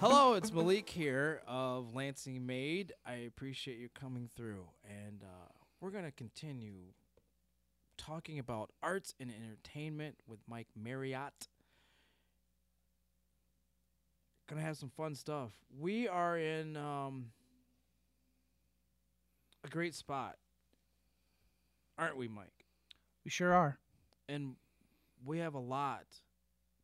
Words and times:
Hello, 0.00 0.34
it's 0.34 0.52
Malik 0.52 0.88
here 0.88 1.40
of 1.46 1.94
Lansing 1.94 2.44
Made. 2.44 2.92
I 3.06 3.14
appreciate 3.14 3.78
you 3.78 3.88
coming 3.98 4.28
through, 4.36 4.66
and 4.84 5.22
uh, 5.22 5.52
we're 5.80 5.90
gonna 5.90 6.12
continue 6.12 6.92
talking 7.96 8.38
about 8.38 8.70
arts 8.82 9.14
and 9.18 9.30
entertainment 9.30 10.16
with 10.26 10.40
Mike 10.48 10.68
Marriott. 10.76 11.48
Gonna 14.48 14.60
have 14.60 14.76
some 14.76 14.90
fun 14.90 15.14
stuff. 15.14 15.52
We 15.78 16.06
are 16.06 16.36
in 16.36 16.76
um, 16.76 17.26
a 19.64 19.68
great 19.68 19.94
spot, 19.94 20.36
aren't 21.96 22.16
we, 22.16 22.28
Mike? 22.28 22.66
We 23.24 23.30
sure 23.30 23.54
are. 23.54 23.78
and 24.28 24.56
we 25.24 25.38
have 25.38 25.54
a 25.54 25.60
lot 25.60 26.04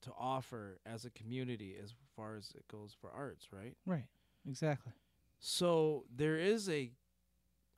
to 0.03 0.11
offer 0.19 0.79
as 0.87 1.05
a 1.05 1.11
community 1.11 1.77
as 1.83 1.95
far 2.17 2.37
as 2.37 2.53
it 2.57 2.67
goes 2.69 2.95
for 2.99 3.11
arts, 3.11 3.49
right? 3.53 3.75
Right. 3.87 4.07
Exactly. 4.49 4.93
So 5.39 6.05
there 6.15 6.39
is 6.39 6.69
a 6.69 6.91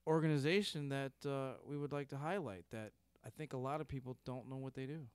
organization 0.06 0.88
that 0.88 1.12
uh, 1.26 1.54
we 1.64 1.76
would 1.76 1.92
like 1.92 2.08
to 2.08 2.16
highlight 2.16 2.64
that 2.70 2.92
I 3.24 3.30
think 3.30 3.52
a 3.52 3.56
lot 3.56 3.80
of 3.80 3.88
people 3.88 4.16
don't 4.24 4.48
know 4.48 4.56
what 4.56 4.74
they 4.74 4.86
do. 4.86 5.06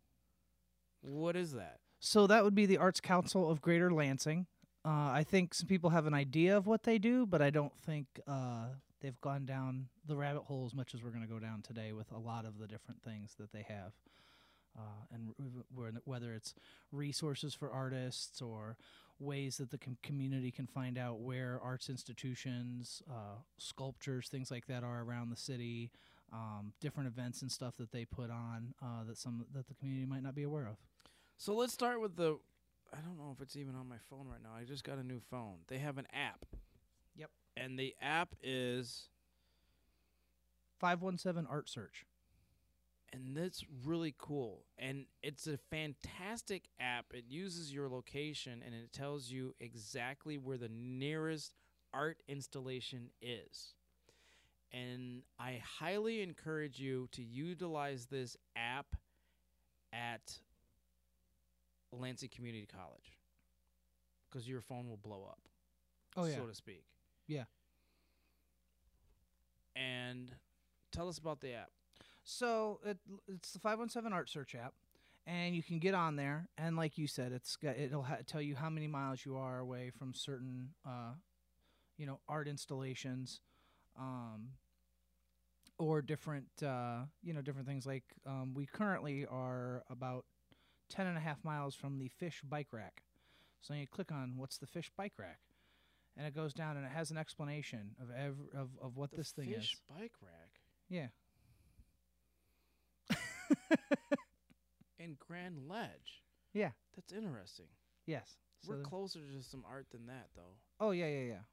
What 1.01 1.35
is 1.35 1.53
that? 1.53 1.79
So 1.99 2.27
that 2.27 2.43
would 2.43 2.55
be 2.55 2.65
the 2.65 2.77
Arts 2.77 2.99
Council 2.99 3.49
of 3.49 3.61
Greater 3.61 3.91
Lansing. 3.91 4.47
Uh, 4.85 5.11
I 5.11 5.25
think 5.27 5.53
some 5.53 5.67
people 5.67 5.89
have 5.89 6.05
an 6.05 6.13
idea 6.13 6.55
of 6.55 6.67
what 6.67 6.83
they 6.83 6.97
do, 6.97 7.25
but 7.25 7.41
I 7.41 7.49
don't 7.49 7.77
think 7.77 8.07
uh, 8.27 8.67
they've 9.01 9.19
gone 9.19 9.45
down 9.45 9.87
the 10.05 10.15
rabbit 10.15 10.43
hole 10.43 10.65
as 10.65 10.73
much 10.73 10.93
as 10.93 11.03
we're 11.03 11.09
going 11.09 11.23
to 11.23 11.27
go 11.27 11.39
down 11.39 11.61
today 11.61 11.91
with 11.91 12.11
a 12.11 12.17
lot 12.17 12.45
of 12.45 12.57
the 12.57 12.67
different 12.67 13.01
things 13.03 13.35
that 13.39 13.51
they 13.51 13.65
have. 13.67 13.91
Uh, 14.77 14.81
and 15.11 15.33
whether 16.05 16.33
it's 16.33 16.53
resources 16.91 17.53
for 17.53 17.71
artists 17.71 18.41
or 18.41 18.77
ways 19.19 19.57
that 19.57 19.71
the 19.71 19.77
com- 19.77 19.97
community 20.03 20.51
can 20.51 20.67
find 20.67 20.97
out 20.97 21.19
where 21.19 21.59
arts 21.63 21.89
institutions, 21.89 23.01
uh, 23.09 23.37
sculptures, 23.57 24.29
things 24.29 24.51
like 24.51 24.67
that 24.67 24.83
are 24.83 25.01
around 25.01 25.31
the 25.31 25.35
city, 25.35 25.91
um, 26.31 26.73
different 26.79 27.07
events 27.07 27.41
and 27.41 27.51
stuff 27.51 27.75
that 27.77 27.91
they 27.91 28.05
put 28.05 28.29
on 28.29 28.73
uh, 28.81 29.03
that 29.07 29.17
some 29.17 29.45
that 29.53 29.67
the 29.67 29.73
community 29.73 30.05
might 30.05 30.23
not 30.23 30.35
be 30.35 30.43
aware 30.43 30.67
of. 30.67 30.77
So 31.37 31.55
let's 31.55 31.73
start 31.73 32.01
with 32.01 32.15
the. 32.15 32.37
I 32.93 32.97
don't 32.97 33.17
know 33.17 33.33
if 33.35 33.41
it's 33.41 33.55
even 33.57 33.75
on 33.75 33.89
my 33.89 33.97
phone 34.09 34.27
right 34.27 34.41
now. 34.41 34.51
I 34.57 34.63
just 34.63 34.83
got 34.83 34.97
a 34.97 35.03
new 35.03 35.19
phone. 35.29 35.55
They 35.67 35.77
have 35.79 35.97
an 35.97 36.07
app. 36.13 36.45
Yep. 37.17 37.29
And 37.57 37.77
the 37.77 37.95
app 38.01 38.29
is, 38.41 39.09
517 40.79 41.45
Art 41.49 41.67
Search. 41.67 42.05
And 43.13 43.35
that's 43.35 43.63
really 43.85 44.13
cool. 44.17 44.65
And 44.77 45.05
it's 45.23 45.47
a 45.47 45.57
fantastic 45.57 46.69
app. 46.79 47.05
It 47.13 47.25
uses 47.29 47.73
your 47.73 47.87
location 47.87 48.61
and 48.65 48.73
it 48.75 48.91
tells 48.93 49.29
you 49.29 49.55
exactly 49.59 50.37
where 50.37 50.57
the 50.57 50.69
nearest 50.69 51.53
art 51.93 52.21
installation 52.27 53.09
is. 53.21 53.73
And 54.71 55.21
I 55.39 55.61
highly 55.79 56.21
encourage 56.21 56.79
you 56.79 57.07
to 57.13 57.23
utilize 57.23 58.07
this 58.07 58.35
app 58.55 58.87
at 59.93 60.39
Lansing 61.93 62.29
Community 62.29 62.67
College 62.67 63.17
because 64.29 64.47
your 64.47 64.59
phone 64.61 64.89
will 64.89 64.97
blow 64.97 65.25
up, 65.29 65.39
Oh 66.17 66.25
yeah. 66.25 66.35
so 66.35 66.45
to 66.45 66.53
speak. 66.53 66.83
Yeah. 67.27 67.45
And 69.75 70.31
tell 70.91 71.07
us 71.07 71.17
about 71.17 71.39
the 71.39 71.53
app. 71.53 71.69
So 72.37 72.81
it, 72.85 72.97
it's 73.29 73.53
the 73.53 73.59
517 73.59 74.11
Art 74.11 74.29
Search 74.29 74.53
app, 74.53 74.73
and 75.25 75.55
you 75.55 75.63
can 75.63 75.79
get 75.79 75.93
on 75.93 76.17
there, 76.17 76.49
and 76.57 76.75
like 76.75 76.97
you 76.97 77.07
said, 77.07 77.31
it's 77.31 77.55
got 77.55 77.77
it'll 77.77 78.03
ha- 78.03 78.17
tell 78.25 78.41
you 78.41 78.53
how 78.53 78.69
many 78.69 78.85
miles 78.85 79.25
you 79.25 79.37
are 79.37 79.59
away 79.59 79.91
from 79.97 80.13
certain, 80.13 80.71
uh, 80.85 81.13
you 81.97 82.05
know, 82.05 82.19
art 82.27 82.49
installations, 82.49 83.39
um, 83.97 84.49
or 85.79 86.01
different, 86.01 86.47
uh, 86.61 87.03
you 87.23 87.33
know, 87.33 87.41
different 87.41 87.65
things. 87.65 87.85
Like 87.85 88.03
um, 88.25 88.53
we 88.53 88.65
currently 88.65 89.25
are 89.25 89.83
about 89.89 90.25
10 90.89 91.07
and 91.07 91.15
a 91.15 91.21
half 91.21 91.45
miles 91.45 91.75
from 91.75 91.97
the 91.97 92.09
Fish 92.09 92.41
Bike 92.43 92.73
Rack. 92.73 93.03
So 93.61 93.73
you 93.73 93.87
click 93.87 94.11
on 94.11 94.33
what's 94.35 94.57
the 94.57 94.67
Fish 94.67 94.91
Bike 94.97 95.13
Rack, 95.17 95.39
and 96.17 96.27
it 96.27 96.35
goes 96.35 96.53
down 96.53 96.75
and 96.75 96.85
it 96.85 96.91
has 96.91 97.09
an 97.09 97.17
explanation 97.17 97.95
of 98.01 98.09
ev- 98.11 98.49
of 98.53 98.69
of 98.81 98.97
what 98.97 99.11
The 99.11 99.17
this 99.17 99.31
thing 99.31 99.45
fish 99.45 99.55
is. 99.55 99.63
Fish 99.69 99.77
Bike 99.89 100.13
rack 100.21 100.59
Yeah. 100.89 101.07
in 104.99 105.17
Grand 105.19 105.59
Ledge. 105.67 106.23
Yeah. 106.53 106.71
That's 106.95 107.13
interesting. 107.13 107.67
Yes. 108.05 108.37
So 108.61 108.73
We're 108.73 108.81
closer 108.81 109.19
to 109.19 109.43
some 109.43 109.63
art 109.69 109.87
than 109.91 110.07
that, 110.07 110.29
though. 110.35 110.55
Oh 110.79 110.91
yeah, 110.91 111.07
yeah, 111.07 111.25
yeah. 111.27 111.43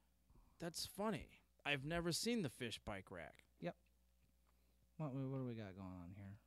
That's 0.59 0.85
funny. 0.85 1.27
I've 1.65 1.85
never 1.85 2.11
seen 2.11 2.41
the 2.41 2.49
fish 2.49 2.79
bike 2.83 3.11
rack. 3.11 3.43
Yep. 3.61 3.75
What 4.97 5.13
what 5.13 5.39
do 5.39 5.45
we 5.45 5.53
got 5.53 5.75
going 5.75 5.87
on 5.87 6.11
here? 6.15 6.37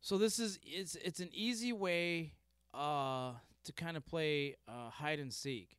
So 0.00 0.18
this 0.18 0.38
is 0.38 0.58
it's 0.62 0.96
it's 0.96 1.20
an 1.20 1.30
easy 1.32 1.72
way 1.72 2.32
uh, 2.72 3.32
to 3.64 3.72
kind 3.72 3.96
of 3.96 4.04
play 4.04 4.56
uh, 4.68 4.90
hide 4.90 5.18
and 5.20 5.32
seek 5.32 5.78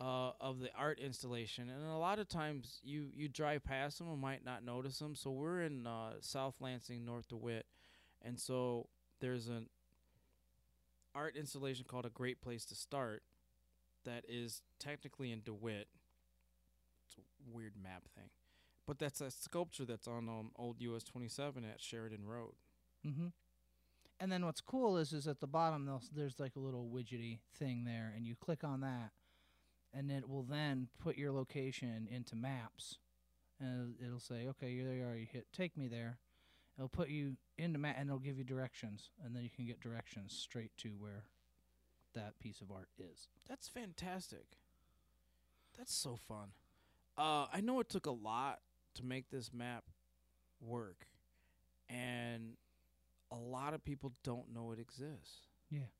uh, 0.00 0.30
of 0.40 0.60
the 0.60 0.70
art 0.76 0.98
installation, 0.98 1.70
and 1.70 1.86
a 1.86 1.96
lot 1.96 2.18
of 2.18 2.28
times 2.28 2.80
you 2.82 3.08
you 3.14 3.28
drive 3.28 3.64
past 3.64 3.98
them 3.98 4.08
and 4.08 4.20
might 4.20 4.44
not 4.44 4.64
notice 4.64 4.98
them. 4.98 5.14
So 5.14 5.30
we're 5.30 5.62
in 5.62 5.86
uh, 5.86 6.14
South 6.20 6.56
Lansing, 6.60 7.04
North 7.04 7.28
DeWitt, 7.28 7.66
and 8.24 8.38
so 8.40 8.88
there's 9.20 9.48
an 9.48 9.68
art 11.14 11.36
installation 11.36 11.84
called 11.88 12.06
a 12.06 12.10
Great 12.10 12.40
Place 12.40 12.64
to 12.66 12.74
Start 12.74 13.22
that 14.04 14.24
is 14.28 14.62
technically 14.78 15.32
in 15.32 15.40
DeWitt. 15.44 15.88
It's 17.06 17.16
a 17.18 17.56
weird 17.56 17.74
map 17.80 18.02
thing. 18.14 18.30
But 18.86 18.98
that's 18.98 19.20
a 19.20 19.30
sculpture 19.30 19.84
that's 19.84 20.06
on 20.06 20.28
um, 20.28 20.50
old 20.56 20.80
US 20.80 21.04
27 21.04 21.64
at 21.64 21.80
Sheridan 21.80 22.26
Road. 22.26 22.54
Mm-hmm. 23.06 23.28
And 24.20 24.32
then 24.32 24.44
what's 24.44 24.60
cool 24.60 24.96
is 24.96 25.12
is 25.12 25.26
at 25.26 25.40
the 25.40 25.46
bottom 25.46 25.90
there's 26.14 26.38
like 26.38 26.56
a 26.56 26.60
little 26.60 26.86
widgety 26.86 27.40
thing 27.58 27.84
there, 27.84 28.12
and 28.14 28.26
you 28.26 28.36
click 28.36 28.62
on 28.62 28.80
that, 28.80 29.10
and 29.92 30.10
it 30.10 30.28
will 30.28 30.44
then 30.44 30.88
put 31.02 31.16
your 31.16 31.32
location 31.32 32.06
into 32.10 32.36
maps, 32.36 32.98
and 33.60 33.94
it'll, 34.04 34.20
say, 34.20 34.46
okay, 34.48 34.80
there 34.82 34.94
you 34.94 35.04
are. 35.04 35.16
You 35.16 35.26
hit 35.30 35.46
take 35.52 35.76
me 35.76 35.88
there. 35.88 36.18
It'll 36.76 36.88
put 36.88 37.08
you 37.08 37.36
into 37.56 37.78
map, 37.78 37.96
and 37.98 38.08
it'll 38.08 38.18
give 38.18 38.38
you 38.38 38.44
directions, 38.44 39.10
and 39.24 39.34
then 39.34 39.44
you 39.44 39.50
can 39.50 39.66
get 39.66 39.80
directions 39.80 40.32
straight 40.36 40.76
to 40.78 40.88
where 40.98 41.24
that 42.14 42.38
piece 42.40 42.60
of 42.60 42.70
art 42.70 42.88
is. 42.98 43.28
That's 43.48 43.68
fantastic. 43.68 44.58
That's 45.76 45.94
so 45.94 46.16
fun. 46.16 46.48
Uh, 47.16 47.46
I 47.52 47.60
know 47.60 47.80
it 47.80 47.88
took 47.88 48.06
a 48.06 48.10
lot 48.10 48.60
to 48.94 49.04
make 49.04 49.30
this 49.30 49.52
map 49.52 49.84
work, 50.60 51.06
and 51.88 52.54
a 53.30 53.36
lot 53.36 53.74
of 53.74 53.84
people 53.84 54.12
don't 54.22 54.52
know 54.52 54.72
it 54.72 54.78
exists. 54.78 55.48
Yeah. 55.70 55.90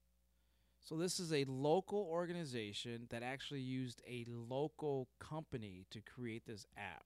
So 0.85 0.97
this 0.97 1.19
is 1.19 1.33
a 1.33 1.45
local 1.49 2.07
organization 2.11 3.07
that 3.11 3.23
actually 3.23 3.61
used 3.61 4.03
a 4.07 4.27
local 4.29 5.09
company 5.19 5.87
to 5.91 6.01
create 6.03 6.47
this 6.47 6.67
app. 6.77 7.05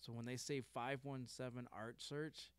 So 0.00 0.12
when 0.12 0.24
they 0.24 0.36
say 0.36 0.62
517 0.72 1.66
Art 1.76 1.96
Search, 1.98 2.50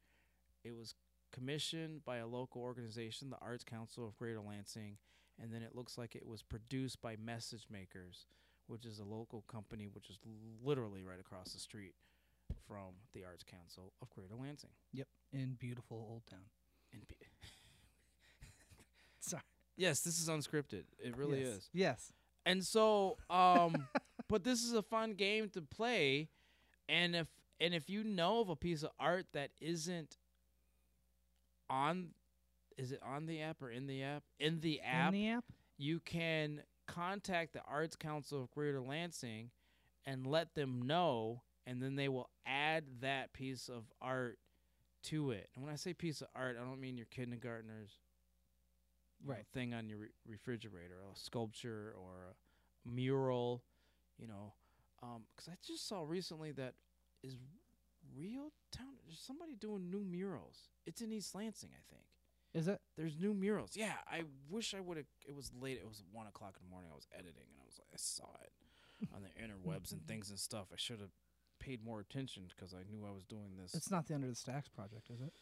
it 0.64 0.75
was 0.75 0.96
commissioned 1.31 2.03
by 2.06 2.18
a 2.18 2.28
local 2.28 2.62
organization, 2.62 3.30
the 3.30 3.38
Arts 3.42 3.64
Council 3.64 4.08
of 4.08 4.18
Greater 4.18 4.42
Lansing, 4.42 4.97
and 5.42 5.53
then 5.53 5.62
it 5.62 5.75
looks 5.75 5.97
like 5.97 6.16
it 6.16 6.25
was 6.25 6.42
produced 6.42 7.02
by 7.02 7.16
Message 7.16 7.68
Makers, 7.70 8.25
which 8.68 8.86
is 8.86 9.00
a 9.00 9.03
local 9.03 9.44
company 9.48 9.88
which 9.92 10.09
is 10.09 10.18
literally 10.64 11.03
right 11.03 11.19
across 11.19 11.53
the 11.53 11.59
street 11.59 11.94
from 12.68 12.96
the 13.14 13.24
Arts 13.24 13.44
Council 13.44 13.94
of 14.02 14.09
Greater 14.09 14.36
Lansing. 14.36 14.72
Yep. 14.94 15.08
In 15.34 15.56
beautiful 15.59 16.08
Old 16.09 16.24
Town. 16.30 16.40
And 16.92 17.08
be- 17.08 17.16
Sorry. 19.19 19.44
yes, 19.78 20.01
this 20.01 20.19
is 20.19 20.28
unscripted. 20.28 20.83
It 20.98 21.16
really 21.16 21.42
yes. 21.42 21.50
is. 21.50 21.69
Yes. 21.74 22.13
And 22.45 22.63
so, 22.63 23.18
um, 23.30 23.88
but 24.28 24.44
this 24.44 24.63
is 24.63 24.74
a 24.74 24.81
fun 24.81 25.13
game 25.13 25.50
to 25.50 25.62
play, 25.62 26.30
and 26.88 27.16
if 27.16 27.28
and 27.62 27.74
if 27.74 27.89
you 27.89 28.04
know 28.04 28.39
of 28.39 28.50
a 28.50 28.56
piece 28.56 28.83
of 28.83 28.92
art 29.00 29.28
that 29.33 29.51
isn't 29.60 30.18
on, 31.69 32.10
is 32.77 32.92
it 32.92 33.00
on 33.04 33.25
the 33.25 33.42
app 33.42 33.62
or 33.62 33.69
in 33.71 33.88
the 33.88 34.04
app? 34.04 34.24
In 34.39 34.60
the 34.62 34.81
app, 34.81 35.13
In 35.13 35.19
the 35.19 35.30
app. 35.30 35.45
you 35.77 36.00
can 36.00 36.62
contact 36.88 37.54
the 37.54 37.62
Arts 37.68 37.95
Council 37.95 38.42
of 38.42 38.51
Greater 38.51 38.81
Lansing 38.81 39.51
and 40.06 40.25
let 40.25 40.56
them 40.56 40.81
know, 40.83 41.44
and 41.68 41.81
then 41.81 41.95
they 41.95 42.10
will 42.10 42.30
add 42.45 42.86
that 43.01 43.33
piece 43.33 43.69
of 43.69 43.83
art 44.01 44.39
to 45.04 45.31
it. 45.31 45.50
And 45.56 45.63
when 45.63 45.71
I 45.74 45.75
say 45.77 45.94
piece 45.94 46.21
of 46.21 46.27
art, 46.36 46.57
I 46.60 46.63
don't 46.66 46.80
mean 46.80 46.98
your 46.98 47.07
kindergartner's 47.07 48.00
you 49.21 49.27
know, 49.30 49.33
Right. 49.36 49.45
thing 49.54 49.74
on 49.74 49.88
your 49.89 50.00
re- 50.00 50.10
refrigerator, 50.27 50.95
a 51.13 51.16
sculpture 51.18 51.94
or 51.98 52.33
a 52.86 52.89
mural, 52.89 53.63
you 54.18 54.27
know. 54.27 54.54
Um, 55.04 55.24
because 55.36 55.50
I 55.50 55.56
just 55.66 55.88
saw 55.88 56.04
recently 56.04 56.51
that 56.54 56.74
is 57.24 57.36
REO 58.15 58.51
Town. 58.71 58.97
There's 59.06 59.19
somebody 59.19 59.56
doing 59.56 59.89
new 59.89 60.03
murals. 60.03 60.69
It's 60.85 61.01
in 61.01 61.11
East 61.11 61.35
Lansing, 61.35 61.69
I 61.73 61.81
think. 61.94 62.06
Is 62.53 62.67
it? 62.67 62.81
There's 62.97 63.17
new 63.19 63.33
murals. 63.33 63.71
Yeah, 63.75 63.94
I 64.09 64.23
wish 64.50 64.73
I 64.73 64.79
would 64.79 64.97
have. 64.97 65.06
It 65.27 65.35
was 65.35 65.51
late. 65.59 65.77
It 65.77 65.88
was 65.88 66.01
one 66.11 66.25
o'clock 66.27 66.56
in 66.59 66.65
the 66.67 66.71
morning. 66.71 66.89
I 66.91 66.95
was 66.95 67.07
editing, 67.13 67.45
and 67.51 67.59
I 67.61 67.65
was 67.65 67.77
like, 67.77 67.89
I 67.94 67.97
saw 67.97 68.25
it 68.44 68.51
on 69.15 69.21
the 69.21 69.29
interwebs 69.41 69.91
and 69.91 70.01
things 70.07 70.29
and 70.29 70.39
stuff. 70.39 70.67
I 70.73 70.77
should 70.77 71.00
have 71.00 71.11
paid 71.59 71.83
more 71.83 72.00
attention 72.00 72.44
because 72.56 72.73
I 72.73 72.83
knew 72.89 73.06
I 73.07 73.11
was 73.13 73.25
doing 73.25 73.56
this. 73.61 73.75
It's 73.75 73.91
not 73.91 74.07
the 74.07 74.15
Under 74.15 74.27
the 74.27 74.35
Stacks 74.35 74.67
project, 74.69 75.09
is 75.13 75.21
it? 75.21 75.33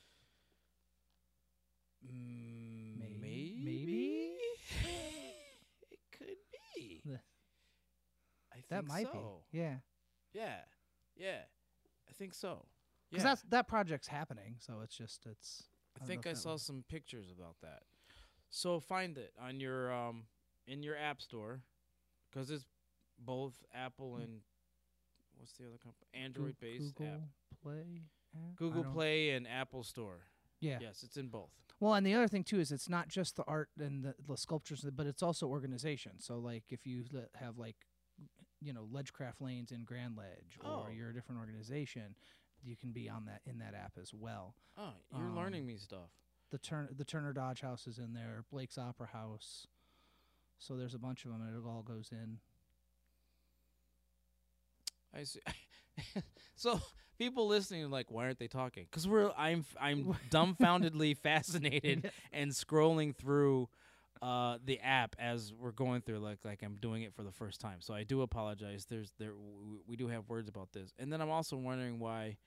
Mm, 2.05 2.99
May- 2.99 3.17
maybe. 3.21 3.61
maybe? 3.63 4.37
it 5.91 5.99
could 6.11 6.35
be. 6.75 7.01
I 8.51 8.55
think 8.55 8.67
That 8.69 8.85
might 8.85 9.07
so. 9.11 9.43
be. 9.51 9.57
Yeah. 9.59 9.75
Yeah, 10.33 10.57
yeah. 11.15 11.39
I 12.09 12.13
think 12.13 12.33
so. 12.33 12.65
Because 13.09 13.23
Yeah. 13.23 13.29
that's 13.31 13.41
that 13.43 13.67
project's 13.67 14.07
happening, 14.07 14.55
so 14.59 14.81
it's 14.81 14.95
just 14.95 15.25
it's. 15.25 15.69
I 15.95 15.99
don't 15.99 16.07
think 16.07 16.27
I 16.27 16.33
saw 16.33 16.57
some 16.57 16.83
pictures 16.87 17.31
about 17.31 17.55
that. 17.61 17.83
So 18.49 18.79
find 18.79 19.17
it 19.17 19.33
on 19.39 19.59
your 19.59 19.91
um 19.91 20.27
in 20.65 20.83
your 20.83 20.97
app 20.97 21.21
store, 21.21 21.63
because 22.29 22.51
it's 22.51 22.65
both 23.17 23.63
Apple 23.73 24.13
Mm. 24.19 24.23
and 24.23 24.41
what's 25.37 25.53
the 25.53 25.65
other 25.67 25.77
company? 25.77 26.07
Android 26.13 26.57
based 26.59 26.95
Google 26.95 27.13
app. 27.15 27.21
Play. 27.61 28.01
app? 28.35 28.55
Google 28.55 28.83
Play 28.83 29.31
and 29.31 29.47
Apple 29.47 29.83
Store. 29.83 30.23
Yeah. 30.59 30.79
Yes, 30.81 31.03
it's 31.03 31.17
in 31.17 31.29
both. 31.29 31.51
Well, 31.79 31.93
and 31.93 32.05
the 32.05 32.13
other 32.15 32.27
thing 32.27 32.43
too 32.43 32.59
is 32.59 32.71
it's 32.71 32.89
not 32.89 33.07
just 33.07 33.35
the 33.35 33.43
art 33.45 33.69
and 33.79 34.03
the, 34.03 34.15
the 34.27 34.35
sculptures, 34.37 34.83
but 34.91 35.05
it's 35.05 35.21
also 35.23 35.47
organization. 35.47 36.19
So 36.19 36.37
like 36.39 36.63
if 36.69 36.85
you 36.87 37.05
have 37.35 37.57
like 37.57 37.75
you 38.61 38.73
know 38.73 38.87
ledgecraft 38.91 39.41
lanes 39.41 39.71
in 39.71 39.83
Grand 39.83 40.17
Ledge, 40.17 40.57
Oh. 40.63 40.83
or 40.87 40.91
you're 40.91 41.09
a 41.09 41.13
different 41.13 41.39
organization, 41.39 42.15
you 42.63 42.75
can 42.75 42.91
be 42.91 43.07
on 43.09 43.25
that 43.25 43.41
in 43.45 43.59
that 43.59 43.73
app 43.75 43.93
as 44.01 44.13
well. 44.13 44.55
Oh, 44.77 44.93
you're 45.11 45.21
Um, 45.27 45.35
learning 45.35 45.65
me 45.65 45.77
stuff. 45.77 46.09
The 46.49 46.57
Turn 46.57 46.89
the 46.95 47.05
Turner 47.05 47.33
Dodge 47.33 47.61
House 47.61 47.87
is 47.87 47.99
in 47.99 48.13
there, 48.13 48.43
Blake's 48.49 48.77
Opera 48.77 49.07
House. 49.07 49.67
So 50.59 50.75
there's 50.75 50.93
a 50.95 50.99
bunch 50.99 51.23
of 51.25 51.31
them, 51.31 51.41
and 51.41 51.55
it 51.55 51.67
all 51.67 51.83
goes 51.83 52.09
in. 52.11 52.39
I 55.13 55.23
see. 55.23 55.39
so 56.55 56.79
people 57.17 57.47
listening 57.47 57.83
are 57.83 57.87
like, 57.87 58.11
why 58.11 58.25
aren't 58.25 58.39
they 58.39 58.47
talking? 58.47 58.85
Because 58.89 59.07
we're 59.07 59.31
I'm 59.37 59.65
I'm 59.79 60.15
dumbfoundedly 60.29 61.17
fascinated 61.17 62.11
and 62.33 62.51
scrolling 62.51 63.15
through 63.15 63.69
uh, 64.21 64.57
the 64.63 64.79
app 64.79 65.15
as 65.19 65.53
we're 65.53 65.71
going 65.71 66.01
through 66.01 66.19
like 66.19 66.39
like 66.43 66.63
I'm 66.63 66.75
doing 66.75 67.03
it 67.03 67.13
for 67.13 67.23
the 67.23 67.31
first 67.31 67.59
time. 67.61 67.77
So 67.81 67.93
I 67.93 68.03
do 68.03 68.21
apologize. 68.21 68.85
There's 68.89 69.13
there 69.19 69.31
w- 69.31 69.79
we 69.87 69.95
do 69.95 70.07
have 70.07 70.27
words 70.29 70.49
about 70.49 70.71
this, 70.73 70.93
and 70.99 71.11
then 71.11 71.21
I'm 71.21 71.29
also 71.29 71.57
wondering 71.57 71.99
why 71.99 72.37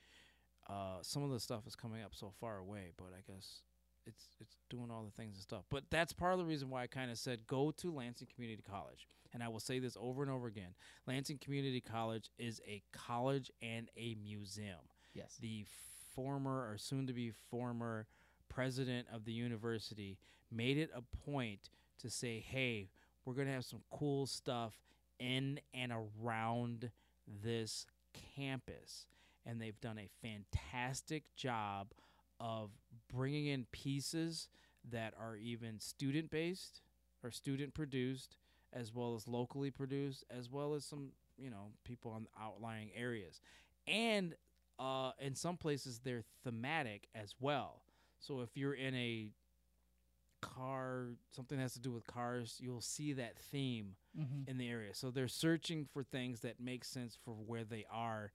uh, 0.68 0.98
some 1.02 1.22
of 1.22 1.30
the 1.30 1.40
stuff 1.40 1.66
is 1.66 1.74
coming 1.76 2.02
up 2.02 2.14
so 2.14 2.32
far 2.40 2.58
away. 2.58 2.92
But 2.96 3.08
I 3.16 3.20
guess 3.30 3.62
it's 4.06 4.28
it's 4.40 4.56
doing 4.68 4.90
all 4.90 5.04
the 5.04 5.10
things 5.10 5.36
and 5.36 5.42
stuff. 5.42 5.64
But 5.70 5.84
that's 5.90 6.12
part 6.12 6.32
of 6.32 6.38
the 6.38 6.44
reason 6.46 6.70
why 6.70 6.82
I 6.82 6.86
kind 6.86 7.10
of 7.10 7.18
said 7.18 7.46
go 7.46 7.70
to 7.72 7.92
Lansing 7.92 8.28
Community 8.34 8.62
College. 8.68 9.06
And 9.32 9.42
I 9.44 9.48
will 9.48 9.60
say 9.60 9.78
this 9.78 9.96
over 10.00 10.22
and 10.22 10.30
over 10.30 10.48
again. 10.48 10.74
Lansing 11.06 11.38
Community 11.38 11.80
College 11.80 12.30
is 12.38 12.60
a 12.66 12.82
college 12.92 13.50
and 13.62 13.88
a 13.96 14.16
museum 14.20 14.80
Yes. 15.14 15.36
the 15.40 15.64
former 16.14 16.68
or 16.68 16.76
soon 16.78 17.06
to 17.06 17.12
be 17.12 17.30
former 17.30 18.06
president 18.48 19.06
of 19.12 19.24
the 19.24 19.32
university 19.32 20.18
made 20.50 20.78
it 20.78 20.90
a 20.94 21.02
point 21.24 21.70
to 22.00 22.10
say, 22.10 22.44
hey, 22.46 22.88
we're 23.24 23.34
going 23.34 23.46
to 23.46 23.52
have 23.52 23.64
some 23.64 23.82
cool 23.90 24.26
stuff 24.26 24.74
in 25.18 25.60
and 25.74 25.92
around 25.92 26.90
this 27.42 27.86
campus. 28.36 29.06
And 29.46 29.60
they've 29.60 29.80
done 29.80 29.98
a 29.98 30.08
fantastic 30.22 31.24
job 31.36 31.88
of 32.38 32.70
bringing 33.12 33.46
in 33.46 33.66
pieces 33.72 34.48
that 34.90 35.14
are 35.20 35.36
even 35.36 35.78
student 35.78 36.30
based 36.30 36.80
or 37.22 37.30
student 37.30 37.74
produced, 37.74 38.36
as 38.72 38.94
well 38.94 39.14
as 39.14 39.28
locally 39.28 39.70
produced, 39.70 40.24
as 40.30 40.50
well 40.50 40.74
as 40.74 40.84
some, 40.84 41.10
you 41.36 41.50
know, 41.50 41.66
people 41.84 42.12
on 42.12 42.26
outlying 42.40 42.90
areas. 42.96 43.40
And 43.86 44.34
uh, 44.78 45.12
in 45.18 45.34
some 45.34 45.56
places 45.56 46.00
they're 46.02 46.24
thematic 46.44 47.08
as 47.14 47.34
well. 47.38 47.82
So 48.20 48.40
if 48.40 48.56
you're 48.56 48.74
in 48.74 48.94
a 48.94 49.32
car, 50.40 51.08
something 51.30 51.58
that 51.58 51.62
has 51.62 51.74
to 51.74 51.80
do 51.80 51.90
with 51.92 52.06
cars, 52.06 52.58
you'll 52.60 52.80
see 52.80 53.12
that 53.14 53.38
theme 53.38 53.96
Mm-hmm. 54.18 54.50
in 54.50 54.58
the 54.58 54.68
area. 54.68 54.92
So 54.92 55.12
they're 55.12 55.28
searching 55.28 55.84
for 55.92 56.02
things 56.02 56.40
that 56.40 56.58
make 56.58 56.84
sense 56.84 57.16
for 57.24 57.30
where 57.32 57.62
they 57.62 57.86
are, 57.92 58.32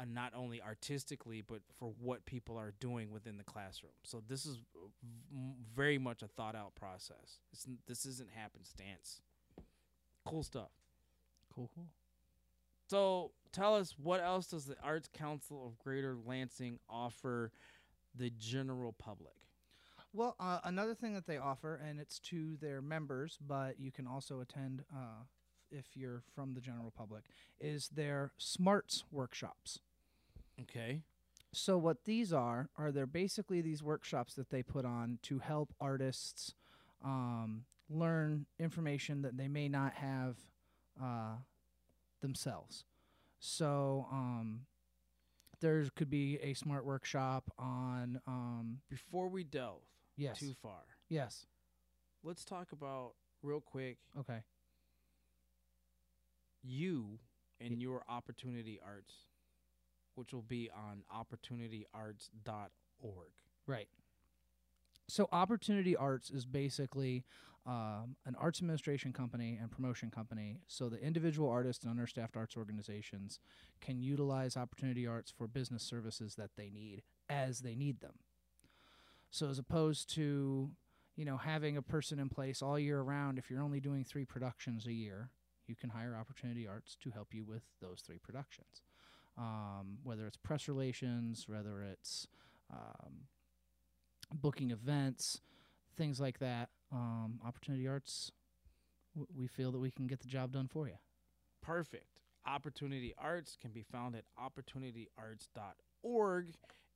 uh, 0.00 0.06
not 0.06 0.32
only 0.34 0.62
artistically, 0.62 1.42
but 1.42 1.60
for 1.78 1.92
what 2.00 2.24
people 2.24 2.56
are 2.56 2.72
doing 2.80 3.10
within 3.10 3.36
the 3.36 3.44
classroom. 3.44 3.92
So 4.04 4.22
this 4.26 4.46
is 4.46 4.56
v- 4.56 5.52
very 5.76 5.98
much 5.98 6.22
a 6.22 6.28
thought 6.28 6.54
out 6.56 6.74
process. 6.76 7.40
It's, 7.52 7.66
this 7.86 8.06
isn't 8.06 8.30
happenstance. 8.30 9.20
Cool 10.24 10.42
stuff. 10.42 10.70
Cool, 11.54 11.68
cool. 11.74 11.88
So 12.88 13.32
tell 13.52 13.74
us 13.76 13.94
what 14.02 14.22
else 14.22 14.46
does 14.46 14.64
the 14.64 14.76
Arts 14.82 15.10
Council 15.12 15.66
of 15.66 15.78
Greater 15.78 16.16
Lansing 16.24 16.78
offer 16.88 17.52
the 18.14 18.30
general 18.38 18.92
public? 18.94 19.34
Well, 20.12 20.36
uh, 20.40 20.60
another 20.64 20.94
thing 20.94 21.14
that 21.14 21.26
they 21.26 21.36
offer, 21.36 21.80
and 21.86 22.00
it's 22.00 22.18
to 22.20 22.56
their 22.60 22.80
members, 22.80 23.38
but 23.46 23.78
you 23.78 23.92
can 23.92 24.06
also 24.06 24.40
attend 24.40 24.84
uh, 24.94 25.24
if 25.70 25.84
you're 25.94 26.22
from 26.34 26.54
the 26.54 26.60
general 26.60 26.92
public, 26.96 27.24
is 27.60 27.88
their 27.88 28.32
smarts 28.38 29.04
workshops. 29.12 29.80
Okay. 30.60 31.02
So 31.52 31.78
what 31.78 32.04
these 32.04 32.32
are 32.32 32.68
are 32.76 32.92
they're 32.92 33.06
basically 33.06 33.60
these 33.60 33.82
workshops 33.82 34.34
that 34.34 34.50
they 34.50 34.62
put 34.62 34.84
on 34.84 35.18
to 35.22 35.38
help 35.38 35.72
artists 35.80 36.54
um, 37.04 37.64
learn 37.88 38.46
information 38.58 39.22
that 39.22 39.36
they 39.36 39.48
may 39.48 39.68
not 39.68 39.94
have 39.94 40.36
uh, 41.02 41.36
themselves. 42.20 42.84
So 43.40 44.06
um, 44.10 44.62
there 45.60 45.84
could 45.96 46.10
be 46.10 46.38
a 46.42 46.54
smart 46.54 46.84
workshop 46.84 47.50
on 47.58 48.20
um, 48.26 48.78
Before 48.90 49.28
we 49.28 49.44
delve 49.44 49.82
yes, 50.18 50.38
too 50.38 50.54
far, 50.62 50.82
yes, 51.08 51.46
let's 52.22 52.44
talk 52.44 52.72
about 52.72 53.12
real 53.42 53.60
quick 53.60 53.98
okay, 54.18 54.42
you 56.62 57.18
and 57.60 57.80
your 57.80 58.02
Opportunity 58.08 58.80
Arts, 58.84 59.14
which 60.14 60.32
will 60.32 60.42
be 60.42 60.70
on 60.70 61.02
opportunityarts.org. 61.14 63.30
right. 63.66 63.88
So 65.10 65.26
Opportunity 65.32 65.96
Arts 65.96 66.30
is 66.30 66.44
basically 66.44 67.24
um, 67.66 68.16
an 68.26 68.34
arts 68.38 68.60
administration 68.60 69.12
company 69.12 69.58
and 69.60 69.70
promotion 69.70 70.10
company. 70.10 70.60
So 70.66 70.88
the 70.88 71.02
individual 71.02 71.50
artists 71.50 71.84
and 71.84 71.90
understaffed 71.90 72.36
arts 72.36 72.56
organizations 72.56 73.40
can 73.80 74.00
utilize 74.00 74.56
Opportunity 74.56 75.06
Arts 75.06 75.30
for 75.30 75.46
business 75.46 75.82
services 75.82 76.34
that 76.36 76.50
they 76.56 76.70
need 76.70 77.02
as 77.28 77.60
they 77.60 77.74
need 77.74 78.00
them. 78.00 78.14
So 79.30 79.48
as 79.48 79.58
opposed 79.58 80.12
to, 80.14 80.70
you 81.16 81.24
know, 81.24 81.36
having 81.36 81.76
a 81.76 81.82
person 81.82 82.18
in 82.18 82.28
place 82.28 82.62
all 82.62 82.78
year 82.78 83.00
round, 83.00 83.38
if 83.38 83.50
you're 83.50 83.62
only 83.62 83.80
doing 83.80 84.04
three 84.04 84.24
productions 84.24 84.86
a 84.86 84.92
year, 84.92 85.30
you 85.66 85.76
can 85.76 85.90
hire 85.90 86.16
Opportunity 86.18 86.66
Arts 86.66 86.96
to 87.02 87.10
help 87.10 87.34
you 87.34 87.44
with 87.44 87.62
those 87.80 88.00
three 88.00 88.18
productions. 88.18 88.82
Um, 89.36 89.98
whether 90.02 90.26
it's 90.26 90.36
press 90.36 90.66
relations, 90.66 91.44
whether 91.46 91.82
it's 91.82 92.26
um, 92.72 93.26
booking 94.32 94.70
events, 94.70 95.40
things 95.96 96.20
like 96.20 96.38
that. 96.38 96.70
Um, 96.90 97.38
Opportunity 97.46 97.86
Arts, 97.86 98.32
w- 99.14 99.28
we 99.36 99.46
feel 99.46 99.70
that 99.72 99.78
we 99.78 99.90
can 99.90 100.06
get 100.06 100.20
the 100.20 100.28
job 100.28 100.52
done 100.52 100.68
for 100.68 100.88
you. 100.88 100.94
Perfect. 101.60 102.20
Opportunity 102.46 103.14
Arts 103.18 103.58
can 103.60 103.72
be 103.72 103.82
found 103.82 104.16
at 104.16 104.24
opportunityarts.org, 104.42 106.46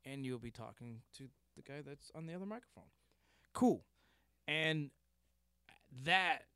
and 0.04 0.24
you'll 0.24 0.38
be 0.38 0.50
talking 0.50 1.00
to 1.18 1.28
the 1.56 1.62
guy 1.62 1.80
that's 1.86 2.10
on 2.14 2.26
the 2.26 2.34
other 2.34 2.46
microphone. 2.46 2.90
Cool. 3.52 3.84
And 4.46 4.90
that, 6.04 6.46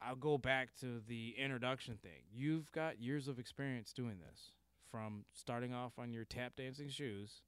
I'll 0.00 0.16
go 0.16 0.38
back 0.38 0.70
to 0.80 1.00
the 1.06 1.34
introduction 1.38 1.98
thing. 2.02 2.22
You've 2.32 2.70
got 2.72 3.00
years 3.00 3.28
of 3.28 3.38
experience 3.38 3.92
doing 3.92 4.18
this, 4.18 4.52
from 4.90 5.24
starting 5.32 5.74
off 5.74 5.98
on 5.98 6.12
your 6.12 6.24
tap 6.24 6.56
dancing 6.56 6.88
shoes 6.88 7.42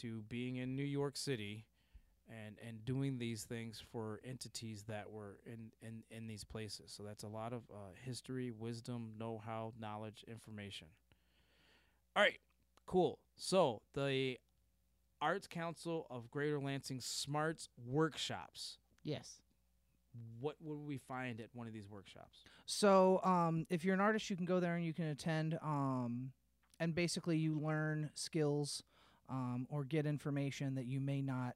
to 0.00 0.22
being 0.28 0.56
in 0.56 0.76
New 0.76 0.84
York 0.84 1.16
City. 1.16 1.64
And, 2.28 2.56
and 2.66 2.84
doing 2.84 3.18
these 3.18 3.44
things 3.44 3.80
for 3.92 4.18
entities 4.28 4.82
that 4.88 5.12
were 5.12 5.38
in, 5.46 5.70
in, 5.80 6.02
in 6.10 6.26
these 6.26 6.42
places. 6.42 6.92
So 6.92 7.04
that's 7.04 7.22
a 7.22 7.28
lot 7.28 7.52
of 7.52 7.62
uh, 7.70 7.92
history, 8.04 8.50
wisdom, 8.50 9.12
know 9.16 9.40
how, 9.46 9.74
knowledge, 9.78 10.24
information. 10.26 10.88
All 12.16 12.24
right, 12.24 12.40
cool. 12.84 13.20
So 13.36 13.80
the 13.94 14.38
Arts 15.20 15.46
Council 15.46 16.06
of 16.10 16.30
Greater 16.30 16.58
Lansing 16.58 17.00
Smarts 17.00 17.68
Workshops. 17.86 18.78
Yes. 19.02 19.40
What 20.40 20.56
would 20.60 20.86
we 20.86 20.98
find 20.98 21.40
at 21.40 21.48
one 21.52 21.66
of 21.66 21.72
these 21.72 21.88
workshops? 21.88 22.38
So, 22.64 23.20
um, 23.22 23.66
if 23.68 23.84
you're 23.84 23.94
an 23.94 24.00
artist, 24.00 24.30
you 24.30 24.36
can 24.36 24.46
go 24.46 24.60
there 24.60 24.76
and 24.76 24.84
you 24.84 24.94
can 24.94 25.06
attend, 25.06 25.58
um, 25.62 26.32
and 26.80 26.94
basically 26.94 27.36
you 27.38 27.58
learn 27.58 28.10
skills 28.14 28.82
um, 29.28 29.66
or 29.70 29.84
get 29.84 30.06
information 30.06 30.74
that 30.74 30.86
you 30.86 31.00
may 31.00 31.20
not 31.20 31.54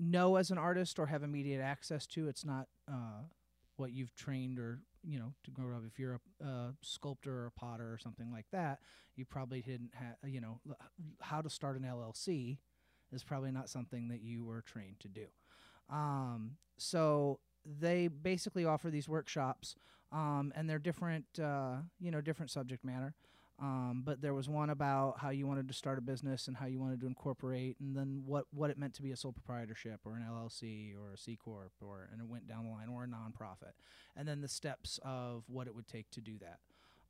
know 0.00 0.36
as 0.36 0.50
an 0.50 0.58
artist 0.58 0.98
or 0.98 1.06
have 1.06 1.22
immediate 1.22 1.60
access 1.60 2.06
to. 2.06 2.28
It's 2.28 2.44
not 2.44 2.68
uh, 2.88 3.22
what 3.76 3.92
you've 3.92 4.14
trained 4.14 4.58
or 4.58 4.80
you 5.04 5.18
know 5.18 5.34
to 5.44 5.50
grow 5.50 5.76
up. 5.76 5.82
If 5.86 5.98
you're 5.98 6.20
a, 6.40 6.44
a 6.44 6.74
sculptor 6.82 7.42
or 7.42 7.46
a 7.46 7.50
potter 7.50 7.92
or 7.92 7.98
something 7.98 8.30
like 8.32 8.46
that, 8.52 8.80
you 9.16 9.24
probably 9.24 9.62
didn't 9.62 9.90
have 9.94 10.16
you 10.26 10.40
know 10.40 10.60
how 11.20 11.40
to 11.40 11.50
start 11.50 11.76
an 11.76 11.82
LLC 11.82 12.58
is 13.12 13.22
probably 13.22 13.50
not 13.50 13.68
something 13.68 14.08
that 14.08 14.22
you 14.22 14.44
were 14.44 14.62
trained 14.62 14.98
to 15.00 15.08
do. 15.08 15.26
Um, 15.90 16.52
so 16.78 17.40
they 17.64 18.08
basically 18.08 18.64
offer 18.64 18.90
these 18.90 19.08
workshops, 19.08 19.76
um, 20.10 20.52
and 20.56 20.68
they're 20.68 20.78
different, 20.78 21.26
uh, 21.42 21.76
you 22.00 22.10
know, 22.10 22.20
different 22.20 22.50
subject 22.50 22.84
matter. 22.84 23.14
Um, 23.60 24.02
but 24.04 24.20
there 24.20 24.34
was 24.34 24.48
one 24.48 24.70
about 24.70 25.18
how 25.20 25.30
you 25.30 25.46
wanted 25.46 25.68
to 25.68 25.74
start 25.74 25.98
a 25.98 26.00
business 26.00 26.48
and 26.48 26.56
how 26.56 26.66
you 26.66 26.80
wanted 26.80 27.00
to 27.00 27.06
incorporate, 27.06 27.76
and 27.80 27.96
then 27.96 28.22
what, 28.26 28.46
what 28.52 28.70
it 28.70 28.78
meant 28.78 28.94
to 28.94 29.02
be 29.02 29.12
a 29.12 29.16
sole 29.16 29.32
proprietorship 29.32 30.00
or 30.04 30.16
an 30.16 30.24
LLC 30.28 30.94
or 30.96 31.12
a 31.12 31.18
C 31.18 31.36
corp, 31.36 31.72
or 31.80 32.08
and 32.10 32.20
it 32.20 32.26
went 32.26 32.48
down 32.48 32.64
the 32.64 32.70
line 32.70 32.88
or 32.88 33.04
a 33.04 33.06
nonprofit, 33.06 33.72
and 34.16 34.26
then 34.26 34.40
the 34.40 34.48
steps 34.48 34.98
of 35.04 35.44
what 35.48 35.66
it 35.66 35.74
would 35.74 35.86
take 35.86 36.10
to 36.10 36.20
do 36.20 36.38
that. 36.38 36.58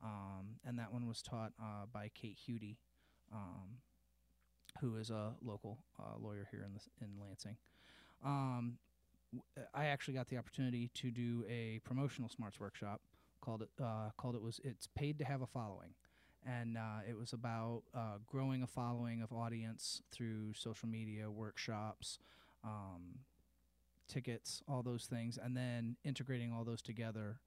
Um, 0.02 0.56
and 0.64 0.78
that 0.78 0.92
one 0.92 1.06
was 1.06 1.22
taught 1.22 1.52
uh, 1.60 1.86
by 1.92 2.10
Kate 2.12 2.36
Hudy, 2.36 2.76
um, 3.32 3.78
who 4.80 4.96
is 4.96 5.10
a 5.10 5.32
local 5.42 5.78
uh, 5.98 6.18
lawyer 6.20 6.48
here 6.50 6.64
in 6.66 6.74
this, 6.74 6.88
in 7.00 7.08
Lansing. 7.20 7.56
Um, 8.24 8.78
I 9.74 9.86
actually 9.86 10.14
got 10.14 10.28
the 10.28 10.36
opportunity 10.36 10.90
to 10.94 11.10
do 11.10 11.44
a 11.48 11.80
promotional 11.84 12.28
smarts 12.28 12.60
workshop 12.60 13.00
called 13.40 13.62
it 13.62 13.70
uh, 13.82 14.10
called 14.16 14.34
it 14.34 14.42
was 14.42 14.60
it's 14.62 14.88
paid 14.94 15.18
to 15.18 15.24
have 15.24 15.42
a 15.42 15.46
following 15.46 15.90
and 16.46 16.76
uh, 16.76 17.00
it 17.08 17.16
was 17.16 17.32
about 17.32 17.82
uh, 17.94 18.18
growing 18.26 18.62
a 18.62 18.66
following 18.66 19.22
of 19.22 19.32
audience 19.32 20.02
through 20.10 20.52
social 20.54 20.88
media 20.88 21.30
workshops 21.30 22.18
um, 22.64 23.20
tickets 24.08 24.62
all 24.68 24.82
those 24.82 25.06
things 25.06 25.38
and 25.42 25.56
then 25.56 25.96
integrating 26.04 26.52
all 26.52 26.64
those 26.64 26.82
together 26.82 27.40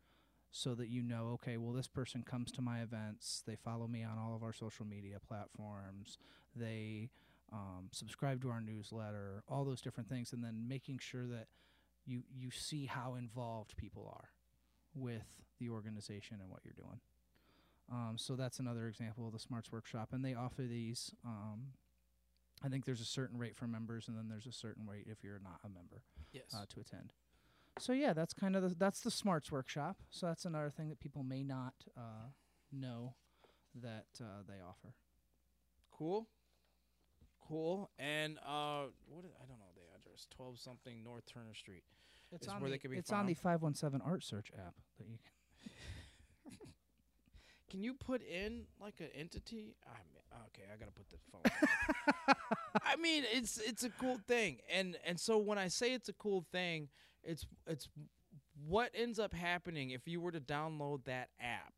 so 0.51 0.73
that 0.73 0.87
you 0.87 1.03
know 1.03 1.31
okay 1.33 1.57
well 1.57 1.73
this 1.73 1.87
person 1.87 2.23
comes 2.23 2.51
to 2.51 2.61
my 2.61 2.81
events 2.81 3.43
they 3.45 3.55
follow 3.55 3.87
me 3.87 4.03
on 4.03 4.17
all 4.17 4.35
of 4.35 4.43
our 4.43 4.53
social 4.53 4.85
media 4.85 5.17
platforms 5.25 6.17
they 6.55 7.09
um, 7.51 7.89
subscribe 7.91 8.41
to 8.41 8.49
our 8.49 8.61
newsletter 8.61 9.43
all 9.47 9.65
those 9.65 9.81
different 9.81 10.09
things 10.09 10.33
and 10.33 10.43
then 10.43 10.65
making 10.67 10.97
sure 10.97 11.27
that 11.27 11.47
you 12.05 12.23
you 12.33 12.49
see 12.51 12.85
how 12.85 13.15
involved 13.15 13.75
people 13.77 14.11
are 14.15 14.29
with 14.95 15.27
the 15.59 15.69
organization 15.69 16.37
and 16.41 16.49
what 16.49 16.61
you're 16.63 16.73
doing 16.73 16.99
um, 17.91 18.15
so 18.17 18.35
that's 18.35 18.59
another 18.59 18.87
example 18.87 19.27
of 19.27 19.33
the 19.33 19.39
Smarts 19.39 19.71
Workshop, 19.71 20.09
and 20.11 20.23
they 20.23 20.33
offer 20.33 20.63
these. 20.63 21.11
Um, 21.23 21.73
I 22.63 22.69
think 22.69 22.85
there's 22.85 23.01
a 23.01 23.05
certain 23.05 23.37
rate 23.37 23.55
for 23.55 23.67
members, 23.67 24.07
and 24.07 24.17
then 24.17 24.27
there's 24.29 24.47
a 24.47 24.51
certain 24.51 24.87
rate 24.87 25.05
if 25.07 25.23
you're 25.23 25.41
not 25.43 25.59
a 25.63 25.69
member 25.69 26.03
Yes. 26.31 26.45
uh, 26.55 26.65
to 26.69 26.79
attend. 26.79 27.13
So 27.77 27.91
yeah, 27.93 28.13
that's 28.13 28.33
kind 28.33 28.55
of 28.55 28.63
the, 28.63 28.75
that's 28.75 29.01
the 29.01 29.11
Smarts 29.11 29.51
Workshop. 29.51 29.97
So 30.09 30.27
that's 30.27 30.45
another 30.45 30.69
thing 30.69 30.89
that 30.89 30.99
people 30.99 31.23
may 31.23 31.43
not 31.43 31.73
uh, 31.97 32.29
know 32.71 33.15
that 33.81 34.05
uh, 34.21 34.43
they 34.47 34.61
offer. 34.67 34.93
Cool. 35.91 36.27
Cool. 37.47 37.91
And 37.99 38.37
uh, 38.39 38.85
what 39.07 39.25
is, 39.25 39.31
I 39.41 39.45
don't 39.45 39.59
know 39.59 39.73
the 39.75 39.81
address. 39.95 40.25
Twelve 40.35 40.57
something 40.57 41.03
North 41.03 41.25
Turner 41.25 41.53
Street. 41.53 41.83
It's 42.31 42.47
on 42.47 42.61
where 42.61 42.69
the, 42.69 42.75
they 42.75 42.79
can 42.79 42.91
be 42.91 42.97
it's 42.97 43.11
on 43.11 43.27
the 43.27 43.33
517 43.35 44.01
Art 44.05 44.23
Search 44.23 44.51
app 44.57 44.73
that 44.97 45.07
you 45.07 45.17
can. 45.21 45.71
Can 47.69 47.83
you 47.83 47.93
put 47.93 48.21
in 48.21 48.65
like 48.79 48.99
an 48.99 49.07
entity? 49.17 49.75
I 49.85 49.97
mean, 50.11 50.21
okay, 50.47 50.63
I 50.71 50.77
gotta 50.77 50.91
put 50.91 51.09
the 51.09 51.17
phone. 51.31 52.35
I 52.83 52.95
mean, 52.97 53.23
it's 53.31 53.57
it's 53.57 53.83
a 53.83 53.89
cool 53.89 54.19
thing, 54.27 54.59
and 54.71 54.97
and 55.05 55.19
so 55.19 55.37
when 55.37 55.57
I 55.57 55.67
say 55.67 55.93
it's 55.93 56.09
a 56.09 56.13
cool 56.13 56.45
thing, 56.51 56.89
it's 57.23 57.45
it's 57.65 57.89
what 58.67 58.91
ends 58.93 59.19
up 59.19 59.33
happening 59.33 59.89
if 59.91 60.07
you 60.07 60.21
were 60.21 60.31
to 60.31 60.39
download 60.39 61.03
that 61.05 61.29
app 61.39 61.73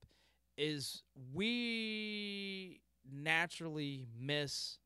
is 0.58 1.04
we 1.34 2.82
naturally 3.10 4.08
miss 4.20 4.80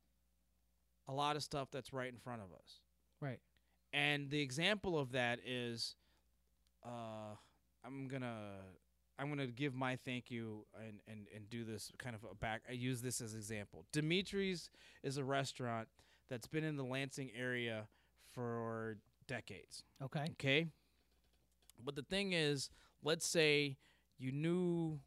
a 1.08 1.14
lot 1.14 1.36
of 1.36 1.44
stuff 1.44 1.70
that's 1.72 1.94
right 1.94 2.12
in 2.12 2.18
front 2.20 2.42
of 2.42 2.54
us. 2.54 2.80
Right. 3.20 3.40
And 3.94 4.30
the 4.30 4.42
example 4.42 4.98
of 4.98 5.12
that 5.12 5.40
is 5.46 5.96
uh 6.86 7.36
I'm 7.84 8.08
to 8.22 8.36
I'm 9.22 9.28
going 9.28 9.48
to 9.48 9.54
give 9.54 9.76
my 9.76 9.98
thank 9.98 10.32
you 10.32 10.66
and, 10.76 11.00
and 11.08 11.28
and 11.36 11.48
do 11.50 11.64
this 11.64 11.92
kind 12.00 12.16
of 12.16 12.26
a 12.30 12.34
back 12.34 12.64
I 12.68 12.74
use 12.74 13.02
this 13.02 13.22
as 13.22 13.36
example. 13.36 13.86
Dimitri's 13.94 14.72
is 15.04 15.18
a 15.18 15.24
restaurant 15.24 15.88
that's 16.28 16.48
been 16.48 16.64
in 16.64 16.76
the 16.76 16.84
Lansing 16.84 17.30
area 17.38 17.88
for 18.34 18.98
decades. 19.28 19.84
Okay. 20.04 20.26
Okay. 20.32 20.68
But 21.84 21.96
the 21.96 22.04
thing 22.04 22.34
is, 22.34 22.70
let's 23.04 23.28
say 23.28 23.78
you 24.18 24.32
knew 24.32 25.00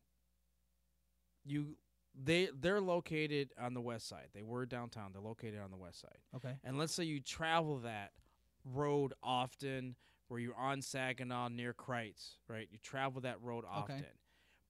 you 1.45 1.77
they 2.15 2.51
they're 2.59 2.81
located 2.81 3.51
on 3.61 3.75
the 3.75 3.81
west 3.81 4.09
side. 4.09 4.29
They 4.33 4.43
were 4.43 4.65
downtown. 4.65 5.11
They're 5.13 5.23
located 5.23 5.59
on 5.61 5.73
the 5.73 5.77
west 5.77 6.01
side. 6.01 6.19
Okay. 6.37 6.55
And 6.63 6.79
let's 6.79 6.95
say 6.95 7.03
you 7.03 7.21
travel 7.21 7.79
that 7.79 8.13
road 8.65 9.13
often 9.23 9.97
where 10.29 10.41
you're 10.41 10.57
on 10.57 10.83
Saginaw 10.83 11.49
near 11.49 11.73
Creyts, 11.73 12.39
right? 12.49 12.69
You 12.71 12.79
travel 12.83 13.21
that 13.23 13.41
road 13.43 13.65
often. 13.71 14.05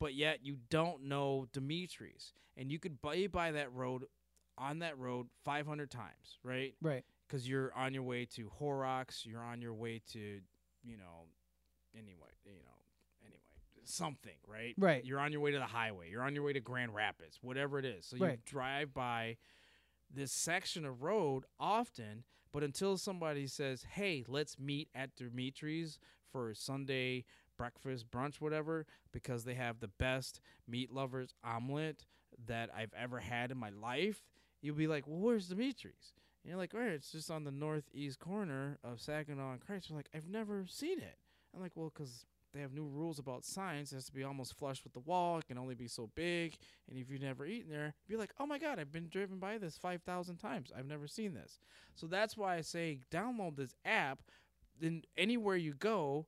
But 0.01 0.15
yet 0.15 0.41
you 0.45 0.59
don't 0.71 1.05
know 1.05 1.47
Dimitri's. 1.53 2.33
And 2.57 2.71
you 2.71 2.79
could 2.79 3.01
buy 3.01 3.27
by 3.31 3.53
that 3.53 3.73
road 3.73 4.05
on 4.59 4.81
that 4.81 4.97
road 4.99 5.27
500 5.45 5.91
times, 5.91 6.39
right? 6.43 6.75
Right. 6.81 7.05
because 7.27 7.49
you're 7.49 7.73
on 7.75 7.95
your 7.95 8.03
way 8.05 8.25
to 8.37 8.49
Horrocks, 8.59 9.25
you're 9.27 9.43
on 9.43 9.61
your 9.63 9.75
way 9.75 10.01
to, 10.13 10.41
you 10.85 10.97
know, 10.97 11.27
anyway, 11.95 12.29
you 12.45 12.53
know, 12.53 13.25
anyway, 13.25 13.41
something, 13.85 14.37
right? 14.47 14.75
Right. 14.79 15.05
You're 15.05 15.19
on 15.19 15.33
your 15.33 15.41
way 15.41 15.51
to 15.53 15.59
the 15.59 15.65
highway, 15.65 16.11
you're 16.11 16.23
on 16.23 16.35
your 16.35 16.45
way 16.45 16.53
to 16.53 16.61
Grand 16.61 16.95
Rapids, 16.95 17.39
whatever 17.43 17.79
it 17.79 17.85
is. 17.85 18.07
So 18.07 18.17
you 18.17 18.25
Right. 18.25 18.45
drive 18.45 18.95
by 18.95 19.39
this 20.09 20.31
section 20.31 20.85
of 20.85 21.03
road 21.03 21.45
often, 21.59 22.23
but 22.55 22.63
until 22.63 22.97
somebody 22.97 23.49
says, 23.49 23.83
"Hey, 23.83 24.25
let's 24.29 24.61
meet 24.61 24.89
at 24.95 25.17
Dimitri's 25.17 25.99
for 26.31 26.55
Sunday 26.55 27.25
breakfast, 27.57 28.13
brunch, 28.13 28.41
whatever," 28.41 28.87
because 29.11 29.43
they 29.43 29.55
have 29.55 29.81
the 29.81 29.89
best 29.89 30.41
meat 30.65 30.93
lovers 30.93 31.35
omelet 31.43 32.07
that 32.47 32.73
I've 32.73 32.95
ever 32.95 33.19
had 33.19 33.51
in 33.51 33.59
my 33.59 33.71
life, 33.71 34.25
you'll 34.63 34.77
be 34.77 34.87
like, 34.87 35.05
"Well, 35.09 35.19
where's 35.19 35.49
Dimitri's?" 35.49 36.15
And 36.43 36.51
you're 36.51 36.57
like, 36.57 36.75
"All 36.75 36.81
right, 36.81 36.93
it's 36.93 37.11
just 37.11 37.29
on 37.29 37.43
the 37.43 37.51
northeast 37.51 38.21
corner 38.21 38.79
of 38.85 39.01
Saginaw 39.01 39.55
and 39.55 39.61
Creyts." 39.61 39.91
You're 39.91 39.99
like, 39.99 40.11
"I've 40.15 40.29
never 40.29 40.65
seen 40.67 41.01
it." 41.01 41.19
I'm 41.53 41.61
like, 41.61 41.75
"Well, 41.75 41.91
'cause 41.91 42.25
they 42.55 42.61
have 42.61 42.73
new 42.73 42.87
rules 42.87 43.19
about 43.19 43.45
signs. 43.45 43.93
It 43.93 43.97
has 43.97 44.07
to 44.07 44.13
be 44.13 44.23
almost 44.23 44.57
flush 44.57 44.85
with 44.85 44.93
the 44.93 45.01
wall. 45.01 45.39
It 45.39 45.49
can 45.49 45.59
only 45.59 45.75
be 45.75 45.89
so 45.89 46.09
big. 46.15 46.57
And 46.89 46.97
if 46.97 47.11
you've 47.11 47.21
never 47.21 47.45
eaten 47.45 47.71
there, 47.71 47.95
be 48.09 48.17
like, 48.17 48.33
oh 48.39 48.47
my 48.47 48.59
God, 48.59 48.79
I've 48.79 48.93
been 48.93 49.09
driven 49.09 49.39
by 49.39 49.59
this 49.59 49.77
5,000 49.77 50.37
times. 50.37 50.71
I've 50.77 50.87
never 50.87 51.09
seen 51.09 51.35
this. 51.35 51.59
So 51.97 52.07
that's 52.07 52.37
why 52.37 52.55
I 52.57 52.61
say 52.61 53.01
download 53.11 53.57
this 53.57 53.75
app. 53.85 54.21
Then 54.81 55.03
anywhere 55.17 55.57
you 55.57 55.75
go, 55.75 56.27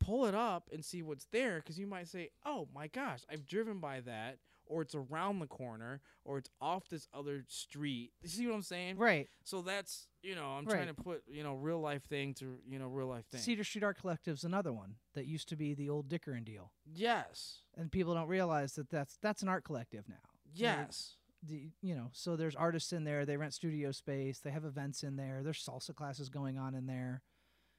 pull 0.00 0.26
it 0.26 0.34
up 0.34 0.68
and 0.72 0.84
see 0.84 1.02
what's 1.02 1.26
there. 1.32 1.56
Because 1.56 1.78
you 1.78 1.86
might 1.86 2.08
say, 2.08 2.30
oh 2.44 2.68
my 2.74 2.88
gosh, 2.88 3.20
I've 3.30 3.46
driven 3.46 3.78
by 3.78 4.00
that. 4.00 4.38
Or 4.68 4.82
it's 4.82 4.94
around 4.94 5.38
the 5.38 5.46
corner, 5.46 6.00
or 6.24 6.38
it's 6.38 6.50
off 6.60 6.88
this 6.88 7.08
other 7.14 7.44
street. 7.48 8.12
You 8.22 8.28
see 8.28 8.46
what 8.46 8.54
I'm 8.54 8.62
saying? 8.62 8.98
Right. 8.98 9.28
So 9.44 9.62
that's 9.62 10.06
you 10.22 10.34
know 10.34 10.44
I'm 10.46 10.66
trying 10.66 10.88
to 10.88 10.94
put 10.94 11.22
you 11.26 11.42
know 11.42 11.54
real 11.54 11.80
life 11.80 12.02
thing 12.04 12.34
to 12.34 12.58
you 12.68 12.78
know 12.78 12.88
real 12.88 13.06
life 13.08 13.24
thing. 13.26 13.40
Cedar 13.40 13.64
Street 13.64 13.82
Art 13.84 13.98
Collective's 13.98 14.44
another 14.44 14.72
one 14.72 14.96
that 15.14 15.26
used 15.26 15.48
to 15.48 15.56
be 15.56 15.74
the 15.74 15.88
old 15.88 16.08
Dicker 16.08 16.32
and 16.32 16.44
Deal, 16.44 16.72
yes, 16.84 17.62
and 17.76 17.90
people 17.90 18.14
don't 18.14 18.28
realize 18.28 18.74
that 18.74 18.90
that's 18.90 19.16
that's 19.22 19.42
an 19.42 19.48
art 19.48 19.64
collective 19.64 20.04
now. 20.08 20.16
yes. 20.52 21.16
the 21.42 21.70
you 21.80 21.94
know 21.94 22.10
so 22.12 22.36
there's 22.36 22.56
artists 22.56 22.92
in 22.92 23.04
there 23.04 23.24
they 23.24 23.36
rent 23.36 23.54
studio 23.54 23.92
space 23.92 24.40
they 24.40 24.50
have 24.50 24.64
events 24.64 25.02
in 25.04 25.14
there 25.16 25.40
there's 25.44 25.64
salsa 25.64 25.94
classes 25.94 26.28
going 26.28 26.58
on 26.58 26.74
in 26.74 26.86
there 26.86 27.22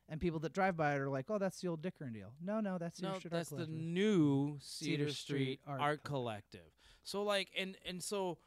and 0.08 0.22
people 0.22 0.40
that 0.40 0.54
drive 0.54 0.78
by 0.78 0.94
it 0.96 1.00
are 1.00 1.10
like 1.10 1.26
oh 1.30 1.38
that's 1.38 1.60
the 1.60 1.68
old 1.68 1.82
dicker 1.82 2.06
and 2.06 2.14
deal 2.14 2.32
no 2.42 2.62
no 2.62 2.78
that's 2.78 2.98
Cedar 2.98 3.12
No, 3.12 3.20
Street 3.20 3.32
that's 3.32 3.52
Art 3.52 3.60
the 3.60 3.66
Collective. 3.66 3.86
new 3.86 4.58
Cedar, 4.62 5.04
Cedar 5.04 5.12
Street, 5.14 5.14
Street 5.44 5.60
Art, 5.68 5.82
Art 5.82 6.04
Collective. 6.06 6.72
So 7.04 7.24
like, 7.24 7.50
and 7.58 7.76
and 7.88 8.04
so 8.04 8.38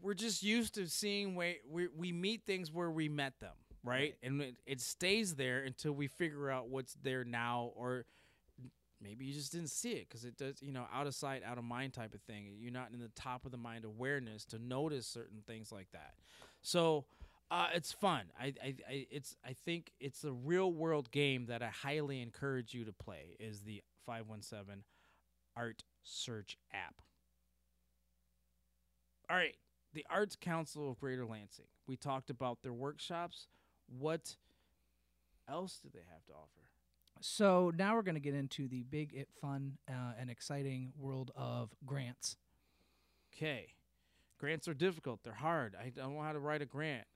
we're 0.00 0.14
just 0.14 0.42
used 0.42 0.74
to 0.74 0.86
seeing 0.88 1.34
way 1.34 1.58
we 1.70 1.88
we 1.88 2.12
meet 2.12 2.44
things 2.44 2.72
where 2.72 2.90
we 2.90 3.08
met 3.08 3.38
them, 3.40 3.54
right? 3.84 3.94
Right. 3.94 4.14
And 4.22 4.42
it, 4.42 4.56
it 4.66 4.80
stays 4.80 5.34
there 5.34 5.62
until 5.62 5.92
we 5.92 6.08
figure 6.08 6.50
out 6.50 6.68
what's 6.68 6.96
there 7.02 7.24
now, 7.24 7.72
or 7.76 8.04
maybe 9.00 9.24
you 9.24 9.32
just 9.32 9.52
didn't 9.52 9.70
see 9.70 9.92
it 9.92 10.08
because 10.08 10.24
it 10.24 10.36
does, 10.36 10.60
you 10.60 10.72
know, 10.72 10.86
out 10.92 11.06
of 11.06 11.14
sight, 11.14 11.42
out 11.44 11.58
of 11.58 11.64
mind 11.64 11.92
type 11.92 12.14
of 12.14 12.22
thing. 12.22 12.56
You're 12.58 12.72
not 12.72 12.90
in 12.92 12.98
the 12.98 13.10
top 13.14 13.44
of 13.44 13.52
the 13.52 13.58
mind 13.58 13.84
awareness 13.84 14.44
to 14.46 14.58
notice 14.58 15.06
certain 15.06 15.42
things 15.46 15.72
like 15.72 15.90
that. 15.92 16.14
So. 16.62 17.04
Uh, 17.50 17.66
it's 17.74 17.92
fun. 17.92 18.22
I, 18.40 18.54
I, 18.64 18.74
I, 18.88 19.06
it's. 19.10 19.36
I 19.44 19.52
think 19.52 19.92
it's 20.00 20.24
a 20.24 20.32
real 20.32 20.72
world 20.72 21.10
game 21.10 21.44
that 21.48 21.62
I 21.62 21.66
highly 21.66 22.22
encourage 22.22 22.72
you 22.72 22.86
to 22.86 22.94
play. 22.94 23.36
Is 23.38 23.60
the 23.60 23.82
five 24.06 24.26
one 24.26 24.40
seven 24.40 24.84
Art 25.54 25.84
Search 26.02 26.56
app. 26.72 27.02
All 29.32 29.38
right, 29.38 29.54
the 29.94 30.04
Arts 30.10 30.36
Council 30.38 30.90
of 30.90 31.00
Greater 31.00 31.24
Lansing. 31.24 31.64
We 31.86 31.96
talked 31.96 32.28
about 32.28 32.60
their 32.62 32.74
workshops. 32.74 33.46
What 33.88 34.36
else 35.48 35.78
do 35.82 35.88
they 35.90 36.02
have 36.12 36.22
to 36.26 36.32
offer? 36.34 36.68
So 37.22 37.72
now 37.74 37.94
we're 37.94 38.02
going 38.02 38.16
to 38.16 38.20
get 38.20 38.34
into 38.34 38.68
the 38.68 38.82
big, 38.82 39.14
it, 39.14 39.30
fun, 39.40 39.78
uh, 39.88 40.12
and 40.20 40.28
exciting 40.28 40.92
world 40.98 41.30
of 41.34 41.70
grants. 41.86 42.36
Okay. 43.34 43.68
Grants 44.38 44.68
are 44.68 44.74
difficult. 44.74 45.20
They're 45.24 45.32
hard. 45.32 45.76
I 45.80 45.88
don't 45.88 46.14
know 46.14 46.20
how 46.20 46.32
to 46.32 46.38
write 46.38 46.60
a 46.60 46.66
grant. 46.66 47.06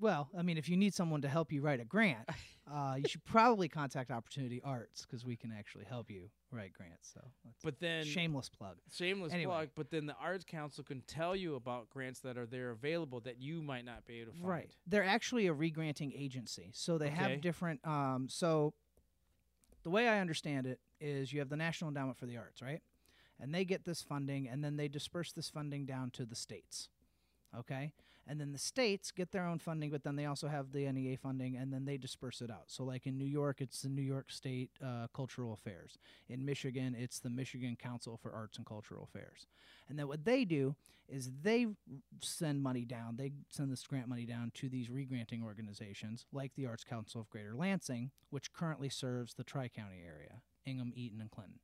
Well, 0.00 0.28
I 0.36 0.42
mean, 0.42 0.58
if 0.58 0.68
you 0.68 0.76
need 0.76 0.94
someone 0.94 1.22
to 1.22 1.28
help 1.28 1.50
you 1.52 1.60
write 1.60 1.80
a 1.80 1.84
grant, 1.84 2.28
uh, 2.72 2.94
you 2.98 3.08
should 3.08 3.24
probably 3.24 3.68
contact 3.68 4.10
Opportunity 4.10 4.60
Arts 4.64 5.02
because 5.04 5.24
we 5.24 5.36
can 5.36 5.52
actually 5.52 5.84
help 5.84 6.10
you 6.10 6.30
write 6.52 6.72
grants. 6.72 7.10
So, 7.12 7.20
But 7.64 7.80
then 7.80 8.04
shameless 8.04 8.48
plug. 8.48 8.76
shameless 8.92 9.32
Anyway. 9.32 9.52
plug, 9.52 9.68
but 9.74 9.90
then 9.90 10.06
the 10.06 10.14
Arts 10.20 10.44
Council 10.44 10.84
can 10.84 11.02
tell 11.02 11.34
you 11.34 11.56
about 11.56 11.90
grants 11.90 12.20
that 12.20 12.38
are 12.38 12.46
there 12.46 12.70
available 12.70 13.20
that 13.20 13.40
you 13.40 13.60
might 13.60 13.84
not 13.84 14.04
be 14.06 14.20
able 14.20 14.32
to 14.32 14.38
find. 14.38 14.48
Right. 14.48 14.70
They're 14.86 15.04
actually 15.04 15.46
a 15.48 15.54
regranting 15.54 16.12
agency. 16.16 16.70
So 16.74 16.96
they 16.96 17.06
Okay. 17.06 17.14
have 17.16 17.40
different 17.40 17.86
um 17.86 18.28
so 18.28 18.74
the 19.82 19.90
way 19.90 20.08
I 20.08 20.20
understand 20.20 20.66
it 20.66 20.80
is 21.00 21.32
you 21.32 21.38
have 21.40 21.48
the 21.48 21.56
National 21.56 21.88
Endowment 21.88 22.18
for 22.18 22.26
the 22.26 22.36
Arts, 22.36 22.60
right? 22.62 22.82
And 23.40 23.54
they 23.54 23.64
get 23.64 23.84
this 23.84 24.02
funding 24.02 24.48
and 24.48 24.62
then 24.64 24.76
they 24.76 24.88
disperse 24.88 25.32
this 25.32 25.48
funding 25.48 25.86
down 25.86 26.10
to 26.12 26.24
the 26.24 26.34
states. 26.34 26.88
Okay? 27.56 27.92
And 28.28 28.38
then 28.38 28.52
the 28.52 28.58
states 28.58 29.10
get 29.10 29.32
their 29.32 29.46
own 29.46 29.58
funding, 29.58 29.90
but 29.90 30.04
then 30.04 30.14
they 30.14 30.26
also 30.26 30.48
have 30.48 30.72
the 30.72 30.90
NEA 30.92 31.16
funding 31.16 31.56
and 31.56 31.72
then 31.72 31.86
they 31.86 31.96
disperse 31.96 32.42
it 32.42 32.50
out. 32.50 32.64
So 32.66 32.84
like 32.84 33.06
in 33.06 33.16
New 33.16 33.24
York, 33.24 33.60
it's 33.60 33.80
the 33.80 33.88
New 33.88 34.02
York 34.02 34.30
State 34.30 34.70
uh, 34.84 35.06
Cultural 35.14 35.54
Affairs. 35.54 35.98
In 36.28 36.44
Michigan, 36.44 36.94
it's 36.98 37.20
the 37.20 37.30
Michigan 37.30 37.74
Council 37.74 38.18
for 38.22 38.32
Arts 38.32 38.58
and 38.58 38.66
Cultural 38.66 39.02
Affairs. 39.02 39.46
And 39.88 39.98
then 39.98 40.08
what 40.08 40.26
they 40.26 40.44
do 40.44 40.76
is 41.08 41.30
they 41.42 41.68
send 42.20 42.62
money 42.62 42.84
down. 42.84 43.16
They 43.16 43.32
send 43.48 43.72
this 43.72 43.82
grant 43.86 44.08
money 44.08 44.26
down 44.26 44.52
to 44.56 44.68
these 44.68 44.88
regranting 44.88 45.42
organizations 45.42 46.26
like 46.30 46.52
the 46.54 46.66
Arts 46.66 46.84
Council 46.84 47.22
of 47.22 47.30
Greater 47.30 47.54
Lansing, 47.54 48.10
which 48.28 48.52
currently 48.52 48.90
serves 48.90 49.32
the 49.32 49.44
Tri 49.44 49.68
County 49.68 50.02
area 50.06 50.42
Ingham, 50.66 50.92
Eaton, 50.94 51.22
and 51.22 51.30
Clinton. 51.30 51.60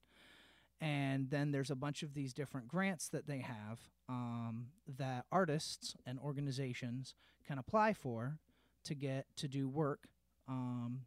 And 0.85 1.31
then 1.31 1.51
there's 1.51 1.71
a 1.71 1.75
bunch 1.75 2.03
of 2.03 2.13
these 2.13 2.35
different 2.35 2.69
grants 2.69 3.09
that 3.09 3.27
they 3.27 3.39
have 3.39 3.81
um, 4.07 4.67
that 4.99 5.25
artists 5.33 5.97
and 6.05 6.19
organizations 6.19 7.15
can 7.47 7.57
apply 7.57 7.95
for 7.95 8.39
to 8.85 8.95
get 8.95 9.25
to 9.37 9.49
do 9.49 9.67
work 9.67 10.09
um, 10.47 11.01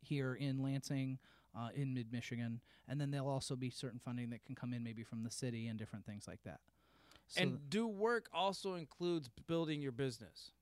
here 0.00 0.34
in 0.34 0.62
Lansing, 0.62 1.18
uh, 1.58 1.70
in 1.74 1.92
mid 1.92 2.12
Michigan. 2.12 2.60
And 2.86 3.00
then 3.00 3.10
there'll 3.10 3.28
also 3.28 3.56
be 3.56 3.68
certain 3.68 3.98
funding 3.98 4.30
that 4.30 4.44
can 4.44 4.54
come 4.54 4.72
in 4.72 4.84
maybe 4.84 5.02
from 5.02 5.24
the 5.24 5.30
city 5.30 5.66
and 5.66 5.76
different 5.76 6.06
things 6.06 6.28
like 6.28 6.44
that. 6.44 6.60
So 7.26 7.42
and 7.42 7.68
do 7.68 7.88
work 7.88 8.28
also 8.32 8.74
includes 8.74 9.28
building 9.48 9.82
your 9.82 9.90
business 9.90 10.52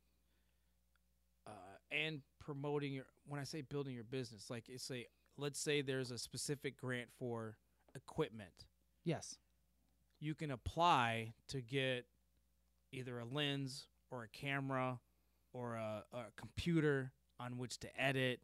uh, 1.47 1.51
and 1.93 2.23
promoting 2.39 2.93
your 2.93 3.07
when 3.27 3.41
i 3.41 3.45
say 3.45 3.61
building 3.61 3.95
your 3.95 4.05
business 4.05 4.51
like 4.51 4.65
it's 4.69 4.91
a 4.91 5.07
let's 5.37 5.61
say 5.61 5.83
there's 5.83 6.11
a 6.11 6.19
specific 6.19 6.77
grant 6.77 7.09
for 7.19 7.57
equipment 7.95 8.67
yes. 9.05 9.37
you 10.21 10.35
can 10.35 10.51
apply 10.51 11.33
to 11.49 11.61
get 11.61 12.07
either 12.93 13.19
a 13.19 13.25
lens 13.25 13.87
or 14.11 14.25
a 14.25 14.29
camera 14.29 14.99
or 15.53 15.75
a, 15.75 16.05
a 16.13 16.25
computer 16.37 17.13
on 17.39 17.57
which 17.59 17.79
to 17.79 18.01
edit 18.01 18.41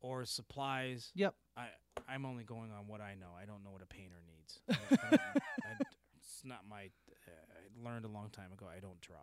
or 0.00 0.24
supplies 0.24 1.10
Yep. 1.14 1.34
I 1.56 1.66
I'm 2.08 2.24
only 2.24 2.42
going 2.44 2.70
on 2.72 2.86
what 2.86 3.00
I 3.02 3.14
know. 3.14 3.28
I 3.40 3.44
don't 3.44 3.62
know 3.62 3.70
what 3.70 3.82
a 3.82 3.86
painter 3.86 4.22
needs. 4.26 4.60
I 4.70 4.74
I 5.12 5.16
I- 5.16 5.76
it's 6.16 6.42
not 6.42 6.60
my. 6.68 6.84
Uh, 7.26 7.30
I 7.30 7.88
learned 7.88 8.04
a 8.06 8.08
long 8.08 8.30
time 8.30 8.50
ago. 8.52 8.66
I 8.74 8.80
don't 8.80 9.00
draw. 9.00 9.18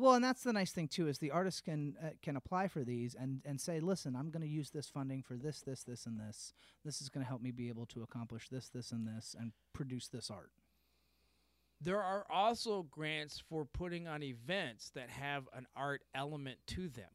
Well, 0.00 0.14
and 0.14 0.24
that's 0.24 0.42
the 0.42 0.52
nice 0.54 0.72
thing 0.72 0.88
too 0.88 1.08
is 1.08 1.18
the 1.18 1.30
artist 1.30 1.64
can 1.64 1.94
uh, 2.02 2.10
can 2.22 2.34
apply 2.36 2.68
for 2.68 2.84
these 2.84 3.14
and 3.14 3.42
and 3.44 3.60
say, 3.60 3.80
listen, 3.80 4.16
I'm 4.16 4.30
going 4.30 4.40
to 4.42 4.48
use 4.48 4.70
this 4.70 4.88
funding 4.88 5.22
for 5.22 5.36
this, 5.36 5.60
this, 5.60 5.82
this, 5.84 6.06
and 6.06 6.18
this. 6.18 6.54
This 6.84 7.02
is 7.02 7.10
going 7.10 7.22
to 7.24 7.28
help 7.28 7.42
me 7.42 7.50
be 7.50 7.68
able 7.68 7.84
to 7.86 8.02
accomplish 8.02 8.48
this, 8.48 8.70
this, 8.70 8.92
and 8.92 9.06
this, 9.06 9.36
and 9.38 9.52
produce 9.74 10.08
this 10.08 10.30
art. 10.30 10.52
There 11.82 12.02
are 12.02 12.24
also 12.30 12.82
grants 12.90 13.38
for 13.38 13.66
putting 13.66 14.06
on 14.08 14.22
events 14.22 14.90
that 14.94 15.10
have 15.10 15.44
an 15.54 15.66
art 15.76 16.02
element 16.14 16.58
to 16.68 16.88
them, 16.88 17.10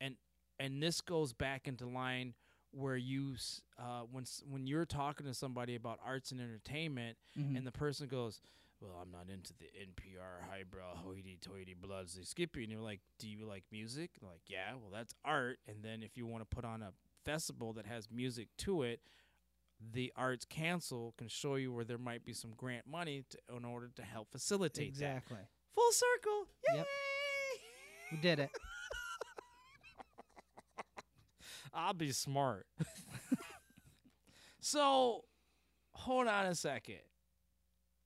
and 0.00 0.14
and 0.60 0.80
this 0.80 1.00
goes 1.00 1.32
back 1.32 1.66
into 1.66 1.86
line 1.88 2.34
where 2.72 2.96
you 2.96 3.34
uh, 3.76 4.02
when 4.12 4.24
when 4.48 4.66
you're 4.68 4.84
talking 4.86 5.26
to 5.26 5.34
somebody 5.34 5.74
about 5.74 5.98
arts 6.04 6.30
and 6.30 6.40
entertainment, 6.40 7.16
Mhm. 7.36 7.56
and 7.56 7.66
the 7.66 7.72
person 7.72 8.06
goes, 8.06 8.40
"Well, 8.80 8.98
I'm 9.00 9.10
not 9.10 9.28
into 9.28 9.52
the 9.58 9.66
NPR 9.66 10.48
highbrow 10.50 10.96
hoity-toity 10.96 11.74
bloodsy 11.80 12.24
skippy," 12.24 12.62
and 12.62 12.72
you're 12.72 12.80
like, 12.80 13.00
"Do 13.18 13.28
you 13.28 13.44
like 13.46 13.64
music?" 13.70 14.10
They're 14.20 14.30
like, 14.30 14.42
"Yeah." 14.48 14.74
Well, 14.74 14.90
that's 14.92 15.14
art. 15.24 15.58
And 15.66 15.82
then 15.82 16.02
if 16.02 16.16
you 16.16 16.26
want 16.26 16.48
to 16.48 16.54
put 16.54 16.64
on 16.64 16.82
a 16.82 16.92
festival 17.24 17.72
that 17.74 17.86
has 17.86 18.10
music 18.10 18.48
to 18.58 18.82
it, 18.82 19.00
the 19.92 20.12
Arts 20.16 20.46
Council 20.48 21.14
can 21.16 21.28
show 21.28 21.56
you 21.56 21.72
where 21.72 21.84
there 21.84 21.98
might 21.98 22.24
be 22.24 22.32
some 22.32 22.52
grant 22.56 22.86
money 22.86 23.24
to, 23.30 23.56
in 23.56 23.64
order 23.64 23.90
to 23.96 24.02
help 24.02 24.30
facilitate 24.30 24.88
exactly. 24.88 25.36
that. 25.36 25.48
Full 25.74 25.92
circle. 25.92 26.46
Yay! 26.68 26.76
Yep. 26.76 26.86
We 28.12 28.18
did 28.18 28.38
it. 28.40 28.50
I'll 31.74 31.94
be 31.94 32.12
smart. 32.12 32.66
so, 34.60 35.24
hold 35.92 36.26
on 36.26 36.46
a 36.46 36.54
second. 36.54 36.98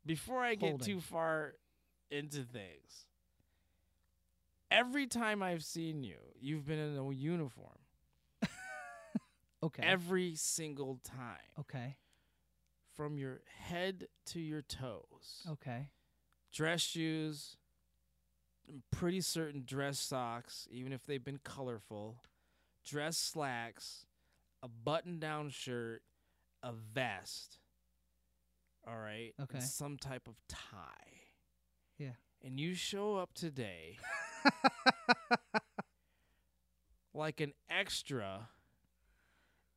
Before 0.07 0.43
I 0.43 0.55
get 0.55 0.71
Holding. 0.71 0.87
too 0.87 1.01
far 1.01 1.55
into 2.11 2.43
things, 2.43 3.07
every 4.71 5.07
time 5.07 5.43
I've 5.43 5.65
seen 5.65 6.03
you, 6.05 6.19
you've 6.41 6.67
been 6.67 6.79
in 6.79 6.97
a 6.97 7.11
uniform. 7.13 7.79
Okay. 9.65 9.83
Every 9.83 10.35
single 10.35 11.01
time. 11.03 11.39
okay. 11.59 11.97
From 12.95 13.17
your 13.17 13.41
head 13.47 14.09
to 14.27 14.39
your 14.39 14.61
toes. 14.61 15.47
Okay. 15.53 15.89
Dress 16.53 16.83
shoes, 16.83 17.57
pretty 18.91 19.23
certain 19.23 19.65
dress 19.67 19.99
socks, 19.99 20.69
even 20.71 20.93
if 20.93 21.07
they've 21.07 21.25
been 21.25 21.41
colorful, 21.43 22.17
dress 22.87 23.17
slacks, 23.17 24.05
a 24.63 24.69
button 24.69 25.19
down 25.19 25.49
shirt, 25.49 26.03
a 26.63 26.73
vest. 26.73 27.59
All 28.87 28.99
right. 28.99 29.33
Okay. 29.43 29.61
some 29.61 29.97
type 29.97 30.29
of 30.29 30.35
tie. 30.49 31.23
Yeah. 31.99 32.11
And 32.45 32.61
you 32.61 32.75
show 32.75 33.17
up 33.17 33.33
today 33.35 33.97
like 37.15 37.41
an 37.41 37.53
extra 37.71 38.49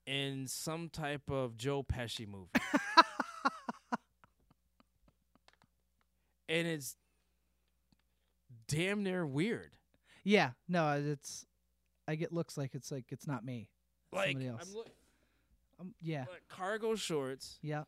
in 0.06 0.48
some 0.48 0.90
type 0.90 1.30
of 1.30 1.58
Joe 1.58 1.84
Pesci 1.84 2.28
movie. 2.28 2.50
and 6.50 6.68
it's 6.68 6.96
damn 8.68 9.04
near 9.04 9.26
weird. 9.26 9.72
yeah. 10.24 10.52
No, 10.68 11.02
it's. 11.06 11.46
I 12.10 12.16
get 12.16 12.32
looks 12.32 12.58
like 12.58 12.74
it's 12.74 12.90
like 12.92 13.06
it's 13.10 13.28
not 13.28 13.44
me. 13.46 13.70
Like 14.14 14.28
Somebody 14.32 14.48
else. 14.48 14.62
I'm 14.66 14.74
look 14.76 14.88
Um, 15.80 15.94
yeah. 16.02 16.26
like 16.32 16.44
cargo 16.50 16.96
shorts, 16.96 17.60
Yeah. 17.62 17.84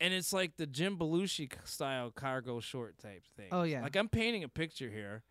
And 0.00 0.14
it's 0.14 0.32
like 0.32 0.56
the 0.56 0.66
Jim 0.66 0.96
Belushi 0.96 1.50
style 1.64 2.10
cargo 2.10 2.60
short 2.60 2.98
type 2.98 3.24
thing. 3.36 3.48
Oh, 3.52 3.62
yeah. 3.62 3.82
like 3.82 3.96
I'm 3.96 4.08
painting 4.08 4.44
a 4.44 4.48
picture 4.48 4.88
here, 4.90 5.22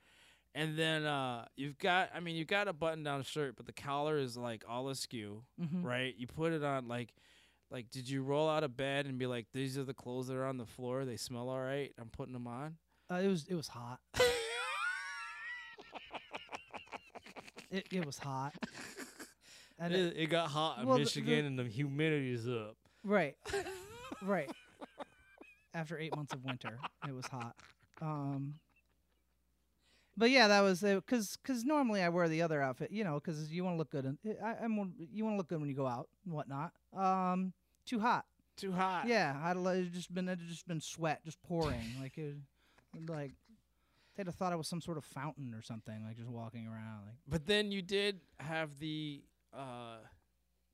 and 0.56 0.78
then 0.78 1.06
uh, 1.06 1.46
you've 1.56 1.78
got, 1.78 2.10
I 2.16 2.20
mean, 2.20 2.36
you've 2.36 2.48
got 2.48 2.68
a 2.68 2.74
button 2.74 3.04
down 3.04 3.24
shirt, 3.24 3.56
but 3.56 3.66
the 3.66 3.74
collar 3.74 4.18
is 4.18 4.36
like 4.38 4.64
all 4.68 4.90
askew, 4.90 5.44
Mm-hmm. 5.62 5.84
right? 5.86 6.14
You 6.18 6.28
put 6.28 6.54
it 6.54 6.64
on 6.64 6.88
like. 6.88 7.14
Like, 7.70 7.90
did 7.92 8.10
you 8.10 8.24
roll 8.24 8.48
out 8.50 8.64
of 8.64 8.78
bed 8.78 9.08
and 9.08 9.18
be 9.20 9.26
like, 9.26 9.48
"These 9.52 9.78
are 9.78 9.84
the 9.84 9.94
clothes 9.94 10.28
that 10.28 10.38
are 10.38 10.46
on 10.46 10.56
the 10.56 10.66
floor. 10.66 11.04
They 11.04 11.18
smell 11.18 11.50
all 11.50 11.60
right. 11.60 11.92
I'm 12.00 12.08
putting 12.08 12.32
them 12.32 12.48
on." 12.48 12.78
Uh, 13.12 13.16
it 13.16 13.28
was 13.28 13.44
it 13.50 13.56
was 13.56 13.68
hot. 13.68 14.00
It 17.70 17.86
it 17.92 18.06
was 18.06 18.18
hot. 18.18 18.54
And 19.80 19.94
it- 19.94 20.00
it, 20.00 20.18
it 20.18 20.26
got 20.32 20.50
hot 20.50 20.80
in 20.80 20.88
Well, 20.88 20.98
Michigan, 20.98 21.42
the- 21.42 21.46
and 21.46 21.60
the 21.60 21.64
humidity 21.66 22.32
is 22.32 22.48
up. 22.48 22.78
right. 23.04 23.36
right. 24.22 24.52
After 25.74 25.98
eight 26.00 26.16
months 26.16 26.34
of 26.34 26.44
winter, 26.44 26.80
it 27.08 27.14
was 27.14 27.26
hot. 27.28 27.56
Um. 28.02 28.56
But 30.20 30.32
yeah, 30.32 30.48
that 30.48 30.62
was 30.62 30.82
because 30.82 31.38
because 31.38 31.64
normally 31.64 32.02
I 32.02 32.10
wear 32.10 32.28
the 32.28 32.42
other 32.42 32.62
outfit, 32.62 32.92
you 32.92 33.04
know, 33.04 33.16
because 33.16 33.52
you 33.52 33.64
want 33.64 33.76
to 33.76 33.78
look 33.78 33.92
good 33.92 34.06
and 34.06 34.18
I, 34.44 34.56
I'm 34.64 34.94
you 35.14 35.24
want 35.24 35.36
to 35.36 35.38
look 35.38 35.48
good 35.48 35.60
when 35.60 35.70
you 35.70 35.76
go 35.76 35.86
out 35.86 36.10
and 36.26 36.34
whatnot. 36.34 36.72
Um, 36.96 37.54
too 37.86 38.00
hot. 38.00 38.26
Too 38.56 38.72
hot. 38.72 39.08
Yeah, 39.08 39.40
I'd 39.44 39.58
li- 39.58 39.90
just 39.94 40.12
been 40.12 40.28
it 40.28 40.40
just 40.48 40.68
been 40.68 40.82
sweat 40.82 41.24
just 41.24 41.40
pouring 41.44 41.96
like 42.02 42.18
it, 42.18 42.36
like 43.08 43.34
they'd 44.16 44.26
have 44.26 44.34
thought 44.34 44.52
I 44.52 44.56
was 44.56 44.68
some 44.68 44.82
sort 44.82 44.98
of 44.98 45.06
fountain 45.06 45.54
or 45.54 45.62
something, 45.62 46.04
like 46.04 46.18
just 46.18 46.30
walking 46.30 46.66
around. 46.66 47.06
Like 47.06 47.16
But 47.30 47.46
then 47.46 47.72
you 47.72 47.84
did 47.84 48.20
have 48.40 48.80
the 48.80 49.22
uh, 49.54 49.98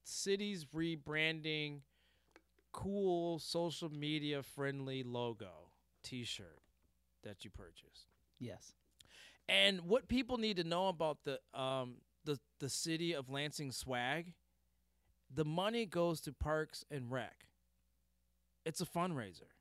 city's 0.06 0.66
rebranding, 0.74 1.80
cool 2.74 3.40
social 3.40 3.90
media 3.92 4.44
friendly 4.44 5.04
logo 5.04 5.72
T-shirt 6.04 6.62
that 7.24 7.46
you 7.46 7.52
purchased. 7.52 8.08
yes, 8.40 8.74
And 9.50 9.82
what 9.82 10.08
people 10.10 10.38
need 10.38 10.58
to 10.58 10.64
know 10.66 10.90
about 10.90 11.20
the 11.26 11.40
um, 11.60 11.98
the 12.26 12.40
the 12.60 12.70
city 12.70 13.14
of 13.14 13.30
Lansing 13.30 13.72
swag, 13.72 14.34
the 15.34 15.46
money 15.46 15.86
goes 15.86 16.22
to 16.22 16.34
Parks 16.34 16.86
and 16.92 17.12
Rec. 17.12 17.48
It's 18.66 18.82
a 18.82 18.86
fundraiser, 18.86 19.52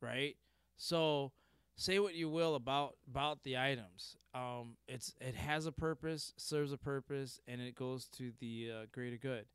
right? 0.00 0.36
So 0.76 1.32
say 1.76 1.98
what 1.98 2.14
you 2.14 2.28
will 2.30 2.54
about 2.54 2.96
about 3.08 3.42
the 3.44 3.58
items. 3.58 4.16
Um, 4.34 4.76
it's 4.88 5.14
it 5.20 5.34
has 5.34 5.66
a 5.66 5.72
purpose, 5.72 6.32
serves 6.36 6.72
a 6.72 6.78
purpose, 6.78 7.40
and 7.46 7.60
it 7.60 7.74
goes 7.74 8.06
to 8.18 8.32
the 8.40 8.70
uh, 8.72 8.86
greater 8.92 9.18
good. 9.18 9.46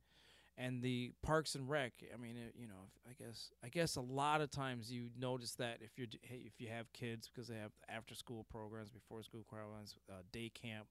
And 0.62 0.82
the 0.82 1.13
Parks 1.24 1.56
and 1.56 1.69
Rec, 1.69 1.93
I 2.13 2.17
mean, 2.17 2.36
it, 2.36 2.54
you 2.60 2.67
know, 2.67 2.89
I 3.10 3.13
guess 3.13 3.50
I 3.63 3.69
guess 3.69 3.95
a 3.95 4.02
lot 4.02 4.41
of 4.41 4.52
times 4.52 4.91
you 4.91 5.08
notice 5.17 5.54
that 5.56 5.78
if 5.80 5.91
hey, 6.22 6.41
if 6.45 6.60
you 6.60 6.67
have 6.67 6.91
kids 6.91 7.30
because 7.34 7.48
they 7.48 7.56
have 7.56 7.72
after 7.88 8.13
school 8.13 8.45
programs, 8.52 8.89
before 8.89 9.24
school 9.24 9.45
programs, 9.48 9.95
uh, 10.10 10.15
day 10.34 10.52
camp 10.54 10.88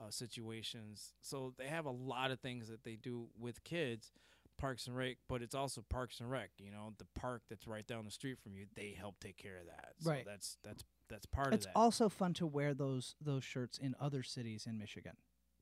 uh, 0.00 0.10
situations. 0.10 1.14
So 1.20 1.52
they 1.58 1.66
have 1.66 1.84
a 1.84 1.90
lot 1.90 2.30
of 2.30 2.38
things 2.38 2.68
that 2.68 2.84
they 2.84 2.94
do 2.94 3.26
with 3.36 3.64
kids, 3.64 4.12
Parks 4.56 4.86
and 4.86 4.96
Rec, 4.96 5.16
but 5.28 5.42
it's 5.42 5.54
also 5.54 5.84
Parks 5.90 6.20
and 6.20 6.30
Rec. 6.30 6.50
You 6.58 6.70
know, 6.70 6.92
the 6.98 7.06
park 7.18 7.42
that's 7.50 7.66
right 7.66 7.86
down 7.86 8.04
the 8.04 8.12
street 8.12 8.38
from 8.40 8.56
you, 8.56 8.66
they 8.76 8.94
help 8.96 9.16
take 9.20 9.36
care 9.36 9.56
of 9.56 9.66
that. 9.66 9.94
So 9.98 10.10
Right. 10.10 10.24
That's 10.24 10.58
that's 10.62 10.84
that's 11.08 11.26
part 11.26 11.48
It's 11.48 11.56
of 11.56 11.62
that. 11.64 11.68
It's 11.70 11.76
also 11.76 12.08
fun 12.08 12.34
to 12.34 12.46
wear 12.46 12.72
those 12.72 13.16
those 13.20 13.42
shirts 13.42 13.78
in 13.78 13.96
other 14.00 14.22
cities 14.22 14.64
in 14.64 14.78
Michigan 14.78 15.16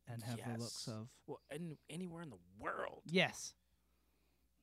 and 0.08 0.22
have 0.22 0.36
the 0.36 0.58
looks 0.58 0.86
of 0.86 1.08
well, 1.26 1.40
and 1.50 1.76
anywhere 1.90 2.22
in 2.22 2.30
the 2.30 2.38
world. 2.58 3.02
yes. 3.06 3.54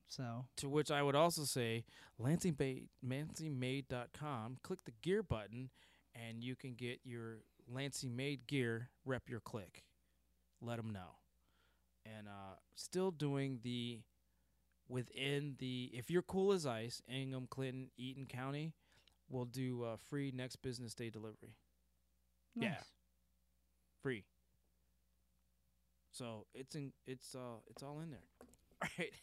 So 0.06 0.44
To 0.58 0.68
which 0.68 0.90
I 0.90 1.02
would 1.02 1.16
also 1.16 1.44
say, 1.44 1.84
LansingMade.com. 2.20 4.58
Click 4.62 4.84
the 4.84 4.92
gear 5.02 5.22
button, 5.22 5.70
and 6.14 6.44
you 6.44 6.54
can 6.54 6.74
get 6.74 7.00
your 7.04 7.38
Lansing 7.68 8.14
Made 8.14 8.46
gear. 8.46 8.90
Rep 9.04 9.28
your 9.28 9.40
click. 9.40 9.82
Let 10.60 10.76
them 10.76 10.90
know. 10.90 11.16
And 12.04 12.28
uh, 12.28 12.56
still 12.74 13.10
doing 13.10 13.60
the 13.62 14.02
within 14.88 15.56
the 15.58 15.90
if 15.94 16.10
you're 16.10 16.22
cool 16.22 16.52
as 16.52 16.66
ice, 16.66 17.00
Ingham, 17.08 17.46
Clinton, 17.48 17.90
Eaton 17.96 18.26
County, 18.26 18.74
will 19.28 19.46
do 19.46 19.84
uh, 19.84 19.96
free 19.96 20.30
next 20.34 20.56
business 20.56 20.94
day 20.94 21.10
delivery. 21.10 21.56
Yeah. 22.54 22.76
Free. 24.02 24.24
So 26.14 26.46
it's 26.54 26.76
in 26.76 26.92
it's 27.08 27.34
uh 27.34 27.58
it's 27.68 27.82
all 27.82 27.98
in 28.00 28.10
there. 28.10 28.22
All 28.82 28.88
right. 28.98 29.12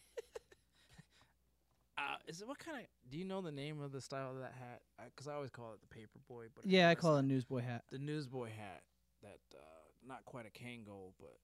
uh, 1.98 2.16
is 2.28 2.42
it 2.42 2.46
what 2.48 2.58
kind 2.58 2.80
of? 2.80 2.84
Do 3.10 3.16
you 3.16 3.24
know 3.24 3.40
the 3.40 3.50
name 3.50 3.80
of 3.80 3.92
the 3.92 4.00
style 4.02 4.30
of 4.32 4.38
that 4.40 4.52
hat? 4.58 4.82
Because 5.06 5.26
I 5.26 5.32
always 5.34 5.50
call 5.50 5.72
it 5.72 5.80
the 5.80 5.86
paper 5.94 6.18
boy, 6.28 6.46
but 6.54 6.66
Yeah, 6.66 6.90
I 6.90 6.94
call 6.94 7.16
it 7.16 7.20
a 7.20 7.22
newsboy 7.22 7.62
hat. 7.62 7.84
the 7.90 7.98
newsboy 7.98 8.50
hat. 8.50 8.82
That 9.22 9.38
uh, 9.54 9.58
not 10.06 10.24
quite 10.26 10.44
a 10.46 10.50
Kangol, 10.50 11.12
but 11.18 11.38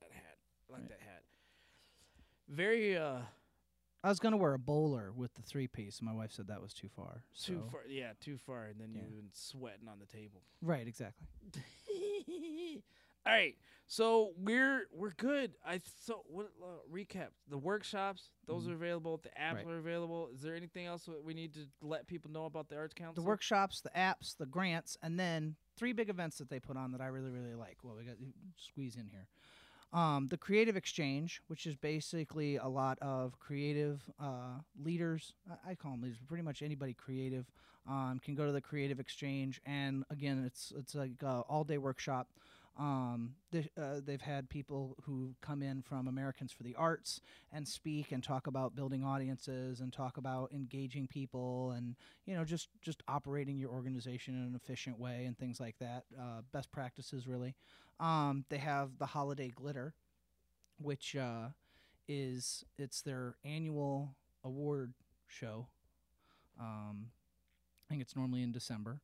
that 0.00 0.10
hat. 0.10 0.36
I 0.68 0.72
like 0.72 0.80
Right. 0.82 0.88
that 0.90 1.00
hat. 1.00 1.22
Very 2.48 2.96
uh 2.96 3.20
I 4.02 4.08
was 4.08 4.18
gonna 4.18 4.36
wear 4.36 4.54
a 4.54 4.58
bowler 4.58 5.12
with 5.12 5.34
the 5.34 5.42
three 5.42 5.68
piece, 5.68 5.98
and 5.98 6.06
my 6.06 6.12
wife 6.14 6.32
said 6.32 6.48
that 6.48 6.60
was 6.60 6.72
too 6.72 6.88
far. 6.88 7.22
too 7.40 7.62
far. 7.70 7.82
Yeah, 7.88 8.12
too 8.20 8.36
far, 8.38 8.66
and 8.66 8.80
then 8.80 8.94
Yeah. 8.94 9.02
you've 9.02 9.14
been 9.16 9.30
sweating 9.32 9.86
on 9.88 9.98
the 10.00 10.06
table. 10.06 10.42
Right, 10.60 10.86
exactly. 10.88 11.26
All 13.28 13.34
right, 13.34 13.56
so 13.86 14.30
we're 14.38 14.88
we're 14.90 15.10
good. 15.10 15.52
I 15.62 15.80
so 16.00 16.22
what 16.26 16.48
uh, 16.62 16.66
recap 16.90 17.28
the 17.50 17.58
workshops? 17.58 18.30
Those 18.46 18.64
Mhm. 18.64 18.70
are 18.70 18.74
available. 18.74 19.18
The 19.18 19.28
apps 19.38 19.56
Right. 19.56 19.66
are 19.66 19.76
available. 19.76 20.28
Is 20.28 20.40
there 20.40 20.56
anything 20.56 20.86
else 20.86 21.04
that 21.04 21.22
we 21.22 21.34
need 21.34 21.52
to 21.52 21.68
let 21.82 22.06
people 22.06 22.30
know 22.30 22.46
about 22.46 22.70
the 22.70 22.76
Arts 22.78 22.94
Council? 22.94 23.22
The 23.22 23.28
workshops, 23.28 23.82
the 23.82 23.90
apps, 23.90 24.34
the 24.34 24.46
grants, 24.46 24.96
and 25.02 25.20
then 25.20 25.56
three 25.76 25.92
big 25.92 26.08
events 26.08 26.38
that 26.38 26.48
they 26.48 26.58
put 26.58 26.78
on 26.78 26.90
that 26.92 27.02
I 27.02 27.08
really, 27.08 27.30
really 27.30 27.54
like. 27.54 27.84
Well, 27.84 27.96
we 27.96 28.04
got 28.04 28.16
squeeze 28.56 28.96
in 28.96 29.08
here. 29.08 29.28
Um, 29.92 30.26
the 30.28 30.38
Creative 30.38 30.76
Exchange, 30.76 31.42
which 31.48 31.66
is 31.66 31.76
basically 31.76 32.56
a 32.56 32.68
lot 32.68 32.98
of 33.00 33.38
creative 33.38 34.10
uh, 34.18 34.60
leaders. 34.82 35.34
I, 35.50 35.72
I 35.72 35.74
call 35.74 35.90
them 35.92 36.00
leaders, 36.02 36.18
but 36.18 36.28
pretty 36.28 36.44
much 36.44 36.62
anybody 36.62 36.94
creative 36.94 37.50
um, 37.86 38.20
can 38.22 38.34
go 38.34 38.46
to 38.46 38.52
the 38.52 38.60
Creative 38.62 38.98
Exchange, 39.00 39.60
and 39.66 40.04
again, 40.08 40.44
it's 40.46 40.72
it's 40.76 40.94
like 40.94 41.22
all 41.22 41.64
day 41.64 41.76
workshop. 41.76 42.28
Um, 42.78 43.34
they, 43.50 43.68
uh, 43.76 44.00
they've 44.04 44.20
had 44.20 44.48
people 44.48 44.96
who 45.02 45.34
come 45.40 45.62
in 45.62 45.82
from 45.82 46.06
Americans 46.06 46.52
for 46.52 46.62
the 46.62 46.76
Arts 46.76 47.20
and 47.52 47.66
speak 47.66 48.12
and 48.12 48.22
talk 48.22 48.46
about 48.46 48.76
building 48.76 49.02
audiences 49.02 49.80
and 49.80 49.92
talk 49.92 50.16
about 50.16 50.52
engaging 50.52 51.08
people 51.08 51.72
and 51.72 51.96
you 52.24 52.36
know 52.36 52.44
just 52.44 52.68
just 52.80 53.02
operating 53.08 53.58
your 53.58 53.70
organization 53.70 54.34
in 54.34 54.42
an 54.42 54.54
efficient 54.54 54.98
way 54.98 55.24
and 55.26 55.36
things 55.36 55.58
like 55.58 55.76
that. 55.80 56.04
Uh, 56.18 56.42
best 56.52 56.70
practices 56.70 57.26
really. 57.26 57.56
Um, 57.98 58.44
they 58.48 58.58
have 58.58 58.98
the 58.98 59.06
holiday 59.06 59.48
glitter, 59.48 59.94
which 60.80 61.16
uh, 61.16 61.48
is 62.06 62.64
it's 62.78 63.02
their 63.02 63.34
annual 63.44 64.14
award 64.44 64.92
show. 65.26 65.66
Um, 66.60 67.10
I 67.86 67.90
think 67.90 68.02
it's 68.02 68.14
normally 68.14 68.42
in 68.42 68.52
December. 68.52 69.00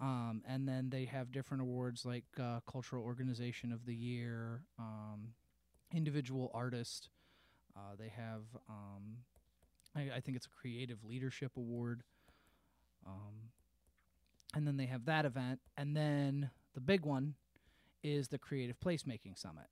Um, 0.00 0.42
and 0.48 0.68
then 0.68 0.90
they 0.90 1.06
have 1.06 1.32
different 1.32 1.62
awards 1.62 2.04
like 2.04 2.24
uh, 2.40 2.60
Cultural 2.70 3.02
Organization 3.02 3.72
of 3.72 3.84
the 3.84 3.94
Year, 3.94 4.62
um, 4.78 5.34
Individual 5.92 6.50
Artist. 6.54 7.08
Uh, 7.76 7.96
they 7.98 8.08
have, 8.08 8.42
um, 8.68 9.18
I, 9.96 10.16
I 10.16 10.20
think 10.20 10.36
it's 10.36 10.46
a 10.46 10.50
Creative 10.50 11.02
Leadership 11.04 11.52
Award. 11.56 12.02
Um, 13.06 13.50
and 14.54 14.66
then 14.66 14.76
they 14.76 14.86
have 14.86 15.04
that 15.06 15.24
event. 15.24 15.60
And 15.76 15.96
then 15.96 16.50
the 16.74 16.80
big 16.80 17.04
one 17.04 17.34
is 18.02 18.28
the 18.28 18.38
Creative 18.38 18.78
Placemaking 18.78 19.36
Summit. 19.36 19.66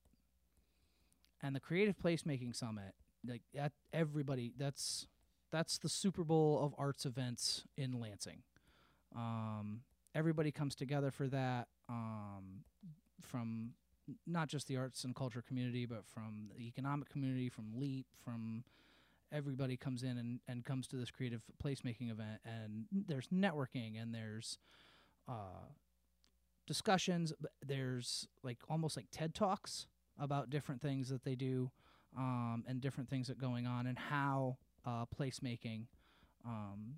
And 1.43 1.55
the 1.55 1.61
Creative 1.61 1.97
Placemaking 1.97 2.57
Summit, 2.57 2.95
like 3.27 3.43
that, 3.55 3.73
everybody, 3.93 4.53
that's 4.57 5.07
that's 5.53 5.79
the 5.79 5.89
Super 5.89 6.25
Bowl 6.25 6.61
of 6.61 6.75
arts 6.77 7.07
events 7.07 7.65
in 7.77 8.01
Lansing. 8.01 8.43
Um, 9.15 9.83
everybody 10.17 10.51
comes 10.51 10.75
together 10.75 11.11
for 11.11 11.29
that 11.29 11.69
um, 11.89 12.65
from 13.23 13.73
not 14.27 14.49
just 14.49 14.67
the 14.67 14.77
arts 14.77 15.05
and 15.05 15.15
culture 15.15 15.43
community, 15.47 15.85
but 15.85 16.07
from 16.07 16.51
the 16.57 16.67
economic 16.67 17.11
community, 17.11 17.49
from 17.49 17.79
LEAP, 17.79 18.07
from 18.25 18.65
everybody 19.33 19.77
comes 19.77 20.03
in 20.03 20.17
and, 20.17 20.41
and 20.49 20.65
comes 20.65 20.87
to 20.87 20.97
this 20.97 21.11
creative 21.11 21.43
placemaking 21.63 22.11
event. 22.11 22.41
And 22.45 22.87
there's 22.93 23.29
networking 23.29 24.01
and 24.01 24.15
there's 24.15 24.59
uh, 25.29 25.69
discussions. 26.67 27.33
There's 27.65 28.27
like 28.43 28.59
almost 28.71 28.97
like 28.97 29.07
TED 29.13 29.35
Talks 29.35 29.87
about 30.19 30.49
different 30.49 30.81
things 30.81 31.11
that 31.11 31.25
they 31.25 31.35
do 31.35 31.71
um, 32.17 32.65
and 32.67 32.81
different 32.81 33.11
things 33.11 33.27
that 33.27 33.39
going 33.39 33.67
on 33.67 33.87
and 33.87 33.99
how 33.99 34.57
uh, 34.87 35.05
placemaking 35.19 35.87
um, 36.47 36.95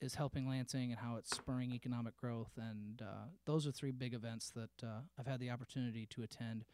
is 0.00 0.14
helping 0.14 0.48
Lansing 0.48 0.90
and 0.90 1.00
how 1.00 1.16
it's 1.16 1.34
spurring 1.34 1.72
economic 1.72 2.16
growth. 2.16 2.52
And 2.56 3.02
uh, 3.02 3.26
those 3.44 3.66
are 3.66 3.72
three 3.72 3.92
big 3.92 4.14
events 4.14 4.50
that 4.50 4.70
uh, 4.82 5.00
I've 5.18 5.26
had 5.26 5.40
the 5.40 5.50
opportunity 5.50 6.06
to 6.10 6.22
attend 6.22 6.64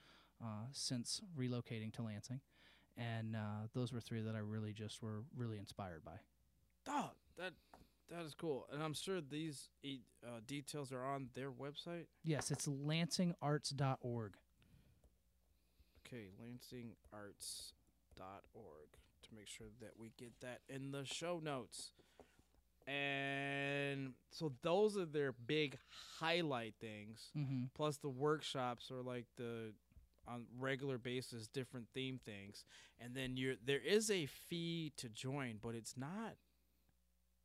uh, 0.43 0.67
since 0.73 1.21
relocating 1.39 1.93
to 1.95 2.03
Lansing. 2.03 2.41
And 2.97 3.37
uh, 3.37 3.67
those 3.75 3.93
were 3.93 4.01
three 4.01 4.23
that 4.23 4.35
I 4.35 4.39
really 4.39 4.73
just 4.73 5.03
were 5.03 5.25
really 5.37 5.59
inspired 5.59 6.05
by. 6.05 6.19
Oh, 6.89 7.11
that 7.37 7.53
that 8.09 8.25
is 8.25 8.35
cool, 8.35 8.67
and 8.73 8.83
I'm 8.83 8.95
sure 8.95 9.21
these 9.21 9.69
e- 9.83 9.99
uh, 10.25 10.39
details 10.47 10.93
are 10.93 11.05
on 11.05 11.29
their 11.35 11.51
website. 11.51 12.07
Yes, 12.23 12.53
it's 12.53 12.69
lansingarts.org. 12.69 14.35
Okay, 16.07 16.29
lansingarts.org 16.41 18.89
to 19.23 19.35
make 19.35 19.49
sure 19.49 19.67
that 19.81 19.99
we 19.99 20.13
get 20.17 20.39
that 20.41 20.61
in 20.69 20.93
the 20.93 21.05
show 21.05 21.41
notes. 21.43 21.91
And 22.87 24.13
so 24.31 24.53
those 24.63 24.97
are 24.97 25.05
their 25.07 25.33
big 25.33 25.77
highlight 26.21 26.75
things. 26.81 27.31
Mm-hmm. 27.37 27.65
Plus 27.75 27.97
the 27.97 28.09
workshops 28.09 28.91
are 28.91 29.03
like 29.03 29.27
the 29.37 29.73
on 30.29 30.45
regular 30.59 30.99
basis 30.99 31.47
different 31.49 31.87
theme 31.95 32.21
things. 32.25 32.65
And 33.01 33.15
then 33.15 33.37
you're 33.37 33.55
there 33.65 33.81
is 33.81 34.11
a 34.11 34.27
fee 34.27 34.93
to 34.99 35.09
join, 35.09 35.59
but 35.61 35.75
it's 35.75 35.97
not 35.97 36.35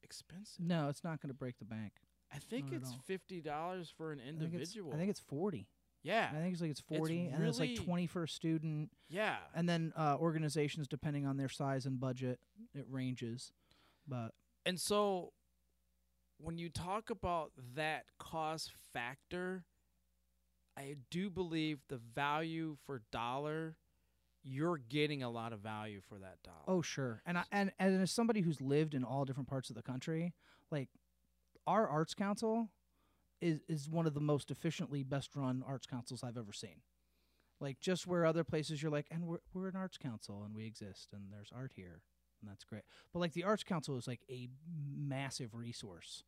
expensive. 0.03 0.59
No, 0.65 0.89
it's 0.89 1.03
not 1.03 1.21
going 1.21 1.29
to 1.29 1.37
break 1.37 1.57
the 1.59 1.65
bank. 1.65 1.93
I 2.33 2.37
think 2.37 2.71
not 2.71 2.81
it's 2.81 2.93
fifty 3.05 3.41
dollars 3.41 3.91
for 3.95 4.11
an 4.11 4.19
I 4.19 4.23
think 4.25 4.35
it's- 4.37 4.51
individual. 4.53 4.93
I 4.93 4.97
think 4.97 5.09
it's 5.09 5.19
40. 5.19 5.67
yeah, 6.03 6.29
I 6.31 6.39
think 6.39 6.53
it's 6.53 6.61
like 6.61 6.71
it's 6.71 6.79
40 6.81 7.27
and 7.27 7.43
it's 7.43 7.59
like 7.59 7.69
really- 7.71 7.85
20 7.85 8.07
for 8.07 8.23
a 8.23 8.27
student. 8.27 8.89
yeah. 9.09 9.37
And 9.53 9.67
then 9.67 9.91
uh, 9.97 10.17
organizations, 10.19 10.87
depending 10.87 11.25
on 11.25 11.37
their 11.37 11.49
size 11.49 11.85
and 11.85 11.99
budget, 11.99 12.39
it 12.73 12.85
ranges. 12.89 13.51
But 14.07 14.31
And 14.65 14.79
so 14.79 15.33
when 16.37 16.57
you 16.57 16.69
talk 16.69 17.09
about 17.09 17.51
that 17.75 18.05
cost 18.19 18.71
factor, 18.93 19.65
I 20.77 20.95
do 21.09 21.29
believe 21.29 21.79
the 21.89 21.99
value 22.15 22.77
for 22.85 23.01
dollar, 23.11 23.77
you're 24.43 24.77
getting 24.77 25.23
a 25.23 25.29
lot 25.29 25.53
of 25.53 25.59
value 25.59 26.01
for 26.07 26.17
that 26.19 26.37
dollar. 26.43 26.63
Oh, 26.67 26.81
sure. 26.81 27.21
And 27.25 27.37
I, 27.37 27.43
and 27.51 27.71
and 27.79 28.01
as 28.01 28.11
somebody 28.11 28.41
who's 28.41 28.61
lived 28.61 28.93
in 28.93 29.03
all 29.03 29.25
different 29.25 29.49
parts 29.49 29.69
of 29.69 29.75
the 29.75 29.83
country, 29.83 30.33
like 30.71 30.89
our 31.67 31.87
arts 31.87 32.13
council 32.13 32.69
is 33.41 33.59
is 33.67 33.89
one 33.89 34.07
of 34.07 34.13
the 34.13 34.19
most 34.21 34.49
efficiently 34.51 35.03
best 35.03 35.35
run 35.35 35.63
arts 35.67 35.85
councils 35.85 36.23
I've 36.23 36.37
ever 36.37 36.53
seen. 36.53 36.81
Like 37.59 37.79
just 37.79 38.07
where 38.07 38.25
other 38.25 38.43
places 38.43 38.81
you're 38.81 38.91
like, 38.91 39.07
and 39.11 39.27
we're 39.27 39.39
we're 39.53 39.67
an 39.67 39.75
arts 39.75 39.97
council 39.97 40.43
and 40.43 40.55
we 40.55 40.65
exist 40.65 41.09
and 41.13 41.31
there's 41.31 41.51
art 41.53 41.73
here 41.75 42.01
and 42.41 42.49
that's 42.49 42.63
great. 42.63 42.83
But 43.13 43.19
like 43.19 43.33
the 43.33 43.43
arts 43.43 43.63
council 43.63 43.97
is 43.97 44.07
like 44.07 44.21
a 44.29 44.49
massive 44.97 45.53
resource 45.53 46.23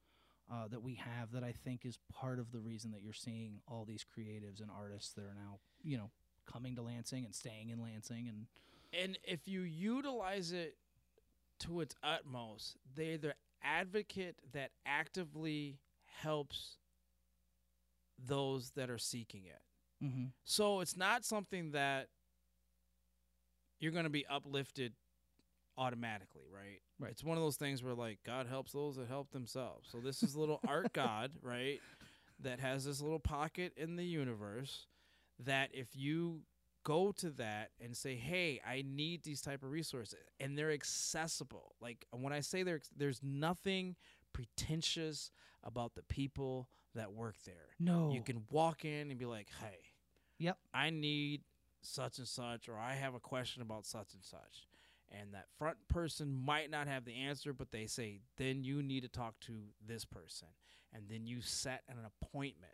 uh, 0.51 0.67
that 0.69 0.83
we 0.83 0.95
have 0.95 1.31
that 1.31 1.43
I 1.43 1.51
think 1.51 1.85
is 1.85 1.97
part 2.13 2.39
of 2.39 2.51
the 2.51 2.59
reason 2.59 2.91
that 2.91 3.01
you're 3.01 3.13
seeing 3.13 3.61
all 3.67 3.85
these 3.85 4.05
creatives 4.05 4.61
and 4.61 4.69
artists 4.69 5.13
that 5.13 5.23
are 5.23 5.35
now 5.35 5.59
you 5.83 5.97
know 5.97 6.11
coming 6.51 6.75
to 6.75 6.81
Lansing 6.81 7.25
and 7.25 7.33
staying 7.33 7.69
in 7.69 7.81
Lansing 7.81 8.27
and 8.27 8.47
And 8.93 9.17
if 9.23 9.47
you 9.47 9.61
utilize 9.61 10.51
it 10.51 10.75
to 11.59 11.81
its 11.81 11.95
utmost, 12.03 12.77
they're 12.95 13.17
the 13.17 13.35
advocate 13.63 14.35
that 14.53 14.71
actively 14.85 15.79
helps 16.05 16.77
those 18.23 18.71
that 18.71 18.89
are 18.89 18.97
seeking 18.97 19.45
it. 19.45 19.61
mm-hmm. 20.03 20.25
So 20.43 20.81
it's 20.81 20.97
not 20.97 21.25
something 21.25 21.71
that 21.71 22.07
you're 23.79 23.91
going 23.91 24.05
to 24.05 24.09
be 24.09 24.25
uplifted 24.27 24.93
automatically, 25.77 26.43
right? 26.53 26.81
Right. 26.99 27.11
It's 27.11 27.23
one 27.23 27.37
of 27.37 27.43
those 27.43 27.57
things 27.57 27.83
where 27.83 27.93
like 27.93 28.19
God 28.25 28.47
helps 28.47 28.71
those 28.71 28.95
that 28.97 29.07
help 29.07 29.31
themselves. 29.31 29.89
So 29.91 29.99
this 29.99 30.23
is 30.23 30.35
a 30.35 30.39
little 30.39 30.61
art 30.67 30.91
god, 30.93 31.31
right? 31.41 31.81
That 32.41 32.59
has 32.59 32.85
this 32.85 33.01
little 33.01 33.19
pocket 33.19 33.73
in 33.77 33.95
the 33.95 34.05
universe 34.05 34.87
that 35.39 35.69
if 35.73 35.95
you 35.95 36.41
go 36.83 37.11
to 37.13 37.29
that 37.31 37.71
and 37.79 37.95
say, 37.95 38.15
"Hey, 38.15 38.61
I 38.65 38.83
need 38.85 39.23
these 39.23 39.41
type 39.41 39.63
of 39.63 39.71
resources," 39.71 40.19
and 40.39 40.57
they're 40.57 40.71
accessible. 40.71 41.75
Like 41.81 42.05
when 42.11 42.33
I 42.33 42.41
say 42.41 42.63
they're, 42.63 42.81
there's 42.95 43.21
nothing 43.23 43.95
pretentious 44.33 45.31
about 45.63 45.95
the 45.95 46.03
people 46.03 46.67
that 46.95 47.13
work 47.13 47.35
there. 47.45 47.75
no 47.79 48.11
You 48.11 48.21
can 48.21 48.43
walk 48.49 48.83
in 48.85 49.09
and 49.09 49.17
be 49.19 49.25
like, 49.25 49.47
"Hey, 49.61 49.77
Yep. 50.39 50.57
I 50.73 50.89
need 50.89 51.41
such 51.81 52.17
and 52.17 52.27
such, 52.27 52.67
or 52.67 52.77
I 52.77 52.93
have 52.93 53.13
a 53.15 53.19
question 53.19 53.61
about 53.61 53.85
such 53.85 54.13
and 54.13 54.23
such," 54.23 54.67
and 55.13 55.33
that 55.33 55.47
front 55.57 55.77
person 55.87 56.33
might 56.33 56.69
not 56.69 56.87
have 56.87 57.05
the 57.05 57.13
answer, 57.15 57.53
but 57.53 57.71
they 57.71 57.85
say, 57.87 58.19
"Then 58.37 58.63
you 58.63 58.81
need 58.83 59.01
to 59.01 59.07
talk 59.09 59.39
to 59.41 59.73
this 59.85 60.03
person," 60.05 60.47
and 60.91 61.07
then 61.07 61.25
you 61.27 61.41
set 61.41 61.83
an 61.87 61.97
appointment, 62.03 62.73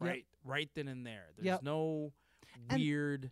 Yep. 0.00 0.08
right, 0.08 0.26
right 0.44 0.70
then 0.74 0.86
and 0.88 1.04
there. 1.06 1.30
There's 1.34 1.46
Yep. 1.46 1.62
no 1.62 2.12
And- 2.68 2.78
weird 2.80 3.30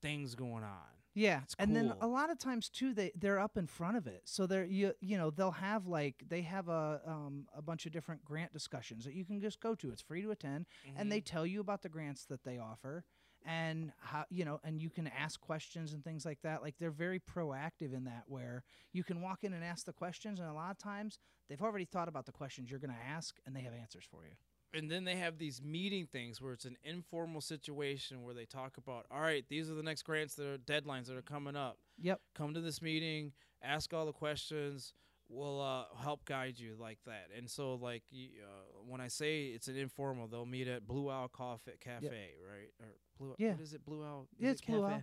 things 0.00 0.34
going 0.34 0.64
on. 0.64 0.86
Yeah, 1.12 1.42
It's 1.42 1.56
and 1.58 1.74
then 1.74 1.92
a 2.00 2.06
lot 2.06 2.30
of 2.30 2.38
times 2.38 2.68
too, 2.70 2.94
they 2.94 3.10
they're 3.16 3.40
up 3.40 3.56
in 3.58 3.66
front 3.66 3.96
of 3.96 4.06
it, 4.06 4.28
so 4.28 4.46
they're 4.46 4.64
you 4.64 4.94
you 5.00 5.18
know 5.18 5.30
they'll 5.30 5.50
have 5.50 5.88
like 5.88 6.22
they 6.28 6.42
have 6.42 6.68
a 6.68 7.02
um 7.04 7.48
a 7.52 7.60
bunch 7.60 7.84
of 7.84 7.90
different 7.92 8.24
grant 8.24 8.52
discussions 8.52 9.04
that 9.06 9.14
you 9.14 9.24
can 9.24 9.40
just 9.40 9.58
go 9.58 9.74
to. 9.74 9.90
It's 9.90 10.00
free 10.00 10.22
to 10.22 10.30
attend, 10.30 10.66
and 10.96 11.10
they 11.10 11.20
tell 11.20 11.44
you 11.44 11.60
about 11.60 11.82
the 11.82 11.88
grants 11.88 12.24
that 12.26 12.44
they 12.44 12.58
offer 12.58 13.04
and 13.46 13.92
how 14.00 14.24
you 14.30 14.44
know 14.44 14.60
and 14.64 14.80
you 14.80 14.90
can 14.90 15.08
ask 15.08 15.40
questions 15.40 15.92
and 15.92 16.04
things 16.04 16.24
like 16.24 16.38
that. 16.42 16.62
Like 16.62 16.76
they're 16.78 16.90
very 16.90 17.20
proactive 17.20 17.94
in 17.94 18.04
that 18.04 18.24
where 18.26 18.62
you 18.92 19.04
can 19.04 19.20
walk 19.20 19.44
in 19.44 19.52
and 19.52 19.64
ask 19.64 19.86
the 19.86 19.92
questions 19.92 20.40
and 20.40 20.48
a 20.48 20.52
lot 20.52 20.70
of 20.70 20.78
times 20.78 21.18
they've 21.48 21.62
already 21.62 21.84
thought 21.84 22.08
about 22.08 22.26
the 22.26 22.32
questions 22.32 22.70
you're 22.70 22.80
going 22.80 22.94
to 22.94 23.08
ask 23.08 23.36
and 23.46 23.54
they 23.54 23.62
have 23.62 23.74
answers 23.74 24.04
for 24.10 24.24
you. 24.24 24.32
And 24.72 24.88
then 24.88 25.04
they 25.04 25.16
have 25.16 25.38
these 25.38 25.60
meeting 25.60 26.06
things 26.06 26.40
where 26.40 26.52
it's 26.52 26.64
an 26.64 26.76
informal 26.84 27.40
situation 27.40 28.22
where 28.22 28.34
they 28.34 28.44
talk 28.44 28.76
about 28.76 29.06
all 29.10 29.20
right 29.20 29.44
these 29.48 29.70
are 29.70 29.74
the 29.74 29.82
next 29.82 30.02
grants 30.02 30.34
that 30.34 30.46
are 30.46 30.58
deadlines 30.58 31.06
that 31.06 31.16
are 31.16 31.22
coming 31.22 31.56
up. 31.56 31.78
Yep. 32.00 32.20
Come 32.34 32.54
to 32.54 32.60
this 32.60 32.80
meeting 32.80 33.32
ask 33.62 33.92
all 33.92 34.06
the 34.06 34.12
questions. 34.12 34.94
We'll 35.28 35.60
uh, 35.60 35.84
help 36.02 36.24
guide 36.24 36.58
you 36.58 36.76
like 36.78 36.98
that. 37.06 37.28
And 37.36 37.48
so 37.48 37.74
like 37.74 38.02
uh, 38.12 38.69
when 38.90 39.00
i 39.00 39.08
say 39.08 39.46
it's 39.46 39.68
an 39.68 39.76
informal 39.76 40.26
they'll 40.26 40.44
meet 40.46 40.68
at 40.68 40.86
blue 40.86 41.10
owl 41.10 41.28
coffee 41.28 41.72
cafe 41.80 42.30
right 42.50 42.70
or 42.80 42.88
blue 43.18 43.34
Yeah. 43.38 43.52
what 43.52 43.60
is 43.60 43.72
it 43.74 43.84
blue 43.84 44.04
owl 44.04 44.26
Yeah, 44.38 44.48
Is 44.48 44.52
it's 44.54 44.62
it 44.62 44.66
Blue? 44.66 44.84
Owl. 44.86 45.02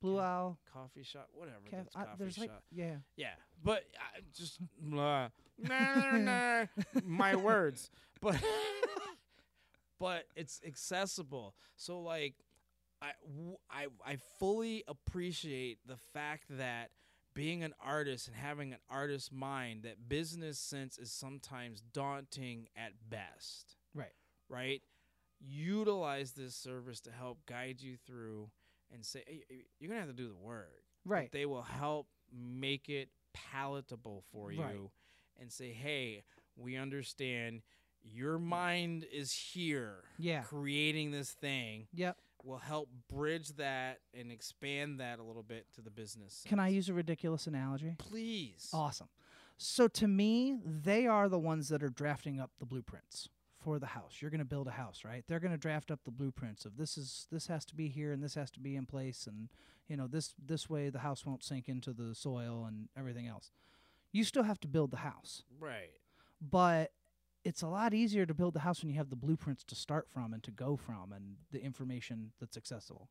blue 0.00 0.16
Ca- 0.18 0.22
owl 0.22 0.58
coffee 0.72 1.02
shop 1.02 1.28
whatever 1.32 1.58
Caf- 1.70 1.86
I- 1.94 2.04
coffee 2.04 2.16
there's 2.18 2.38
like 2.38 2.50
yeah 2.72 2.96
yeah, 3.16 3.34
but 3.62 3.84
I 3.98 4.20
just 4.36 4.58
blah, 4.80 5.28
nah, 5.58 6.10
nah, 6.12 6.18
nah, 6.18 6.66
my 7.04 7.34
words. 7.36 7.90
But 8.20 8.36
but 9.98 10.24
it's 10.36 10.60
accessible. 10.66 11.54
So 11.76 12.00
like 12.00 12.34
I, 13.02 13.10
w- 13.26 13.56
I 13.70 13.86
I 14.04 14.16
fully 14.38 14.84
appreciate 14.88 15.78
the 15.86 15.96
fact 16.12 16.44
that 16.50 16.90
being 17.36 17.62
an 17.62 17.74
artist 17.84 18.26
and 18.26 18.36
having 18.36 18.72
an 18.72 18.78
artist 18.90 19.32
mind 19.32 19.84
that 19.84 20.08
business 20.08 20.58
sense 20.58 20.98
is 20.98 21.12
sometimes 21.12 21.82
daunting 21.92 22.66
at 22.76 22.92
best. 23.08 23.76
Right. 23.94 24.14
Right? 24.48 24.82
Utilize 25.40 26.32
this 26.32 26.54
service 26.56 27.00
to 27.02 27.10
help 27.12 27.38
guide 27.46 27.80
you 27.80 27.96
through 28.06 28.50
and 28.92 29.04
say 29.04 29.22
hey, 29.26 29.44
you're 29.78 29.88
going 29.90 30.00
to 30.00 30.06
have 30.06 30.16
to 30.16 30.22
do 30.22 30.28
the 30.28 30.34
work 30.36 30.70
but 31.04 31.12
right 31.12 31.32
they 31.32 31.44
will 31.46 31.62
help 31.62 32.06
make 32.32 32.88
it 32.88 33.08
palatable 33.34 34.24
for 34.32 34.50
you 34.50 34.62
Right. 34.62 34.78
and 35.40 35.52
say, 35.52 35.70
hey, 35.72 36.22
we 36.56 36.76
understand 36.76 37.62
your 38.02 38.38
mind 38.38 39.04
is 39.12 39.32
here 39.32 40.04
yeah 40.18 40.42
creating 40.42 41.10
this 41.10 41.30
thing. 41.32 41.86
yep 41.92 42.16
Will 42.46 42.58
help 42.58 42.88
bridge 43.12 43.48
that 43.56 43.98
and 44.14 44.30
expand 44.30 45.00
that 45.00 45.18
a 45.18 45.22
little 45.24 45.42
bit 45.42 45.66
to 45.74 45.80
the 45.80 45.90
business. 45.90 46.44
can 46.46 46.60
i 46.60 46.68
use 46.68 46.88
a 46.88 46.94
ridiculous 46.94 47.46
analogy 47.48 47.96
Please. 47.98 48.70
Awesome. 48.72 49.08
So 49.58 49.88
to 49.88 50.06
me, 50.06 50.58
they 50.64 51.06
are 51.06 51.28
the 51.28 51.38
ones 51.38 51.68
that 51.70 51.82
are 51.82 51.88
drafting 51.88 52.38
up 52.38 52.50
the 52.60 52.66
blueprints 52.66 53.28
for 53.58 53.78
the 53.80 53.86
house. 53.86 54.18
You're 54.20 54.30
going 54.30 54.38
to 54.38 54.44
build 54.44 54.68
a 54.68 54.72
house, 54.72 55.02
right? 55.04 55.24
They're 55.26 55.40
going 55.40 55.50
to 55.50 55.58
draft 55.58 55.90
up 55.90 56.00
the 56.04 56.10
blueprints 56.12 56.64
of 56.66 56.76
this 56.76 56.96
is 56.96 57.26
this 57.32 57.46
has 57.48 57.64
to 57.66 57.74
be 57.74 57.88
here 57.88 58.12
and 58.12 58.22
this 58.22 58.34
has 58.36 58.50
to 58.52 58.60
be 58.60 58.76
in 58.76 58.86
place 58.86 59.26
and 59.26 59.48
you 59.88 59.96
know 59.96 60.06
this 60.06 60.34
this 60.38 60.70
way 60.70 60.88
the 60.90 61.00
house 61.00 61.26
won't 61.26 61.42
sink 61.42 61.68
into 61.68 61.92
the 61.92 62.14
soil 62.14 62.64
and 62.68 62.88
everything 62.96 63.26
else. 63.26 63.50
You 64.12 64.22
still 64.24 64.44
have 64.44 64.60
to 64.60 64.68
build 64.68 64.92
the 64.92 64.98
house, 64.98 65.42
Right. 65.58 65.90
but 66.40 66.92
it's 67.46 67.62
a 67.62 67.68
lot 67.68 67.94
easier 67.94 68.26
to 68.26 68.34
build 68.34 68.54
the 68.54 68.60
house 68.60 68.82
when 68.82 68.90
you 68.90 68.96
have 68.96 69.10
the 69.10 69.16
blueprints 69.16 69.62
to 69.64 69.74
start 69.74 70.08
from 70.12 70.32
and 70.34 70.42
to 70.42 70.50
go 70.50 70.76
from 70.76 71.12
and 71.12 71.36
the 71.52 71.62
information 71.62 72.32
that's 72.40 72.56
accessible. 72.56 73.08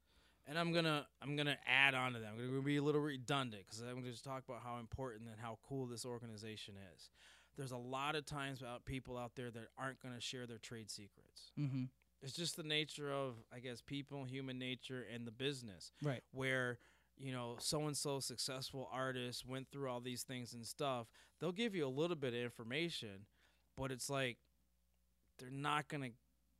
And 0.47 0.59
I'm 0.59 0.71
gonna 0.73 1.07
I'm 1.21 1.35
gonna 1.35 1.57
add 1.67 1.95
on 1.95 2.13
to 2.13 2.19
that. 2.19 2.27
I'm 2.27 2.37
gonna 2.49 2.61
be 2.61 2.77
a 2.77 2.83
little 2.83 3.01
redundant 3.01 3.63
because 3.65 3.81
I'm 3.81 3.95
gonna 3.95 4.11
just 4.11 4.23
talk 4.23 4.43
about 4.47 4.61
how 4.63 4.77
important 4.79 5.23
and 5.29 5.39
how 5.41 5.57
cool 5.67 5.85
this 5.87 6.05
organization 6.05 6.75
is. 6.93 7.09
There's 7.57 7.71
a 7.71 7.77
lot 7.77 8.15
of 8.15 8.25
times 8.25 8.61
about 8.61 8.85
people 8.85 9.17
out 9.17 9.31
there 9.35 9.49
that 9.51 9.67
aren't 9.77 9.99
gonna 10.01 10.19
share 10.21 10.45
their 10.45 10.57
trade 10.59 10.91
secrets. 10.91 11.51
Mm-hmm. 11.59 11.85
it's 12.21 12.33
just 12.33 12.55
the 12.57 12.63
nature 12.63 13.11
of 13.11 13.35
i 13.53 13.59
guess 13.59 13.81
people 13.81 14.23
human 14.25 14.57
nature 14.59 15.05
and 15.13 15.25
the 15.27 15.31
business 15.31 15.91
Right. 16.03 16.23
where 16.31 16.79
you 17.17 17.31
know 17.31 17.55
so 17.59 17.87
and 17.87 17.95
so 17.95 18.19
successful 18.19 18.89
artist 18.91 19.45
went 19.47 19.67
through 19.71 19.89
all 19.89 20.01
these 20.01 20.23
things 20.23 20.53
and 20.53 20.65
stuff 20.65 21.07
they'll 21.39 21.51
give 21.63 21.75
you 21.75 21.85
a 21.85 21.95
little 22.01 22.15
bit 22.15 22.33
of 22.33 22.39
information 22.41 23.25
but 23.77 23.91
it's 23.91 24.09
like 24.09 24.37
they're 25.39 25.49
not 25.49 25.87
gonna 25.87 26.09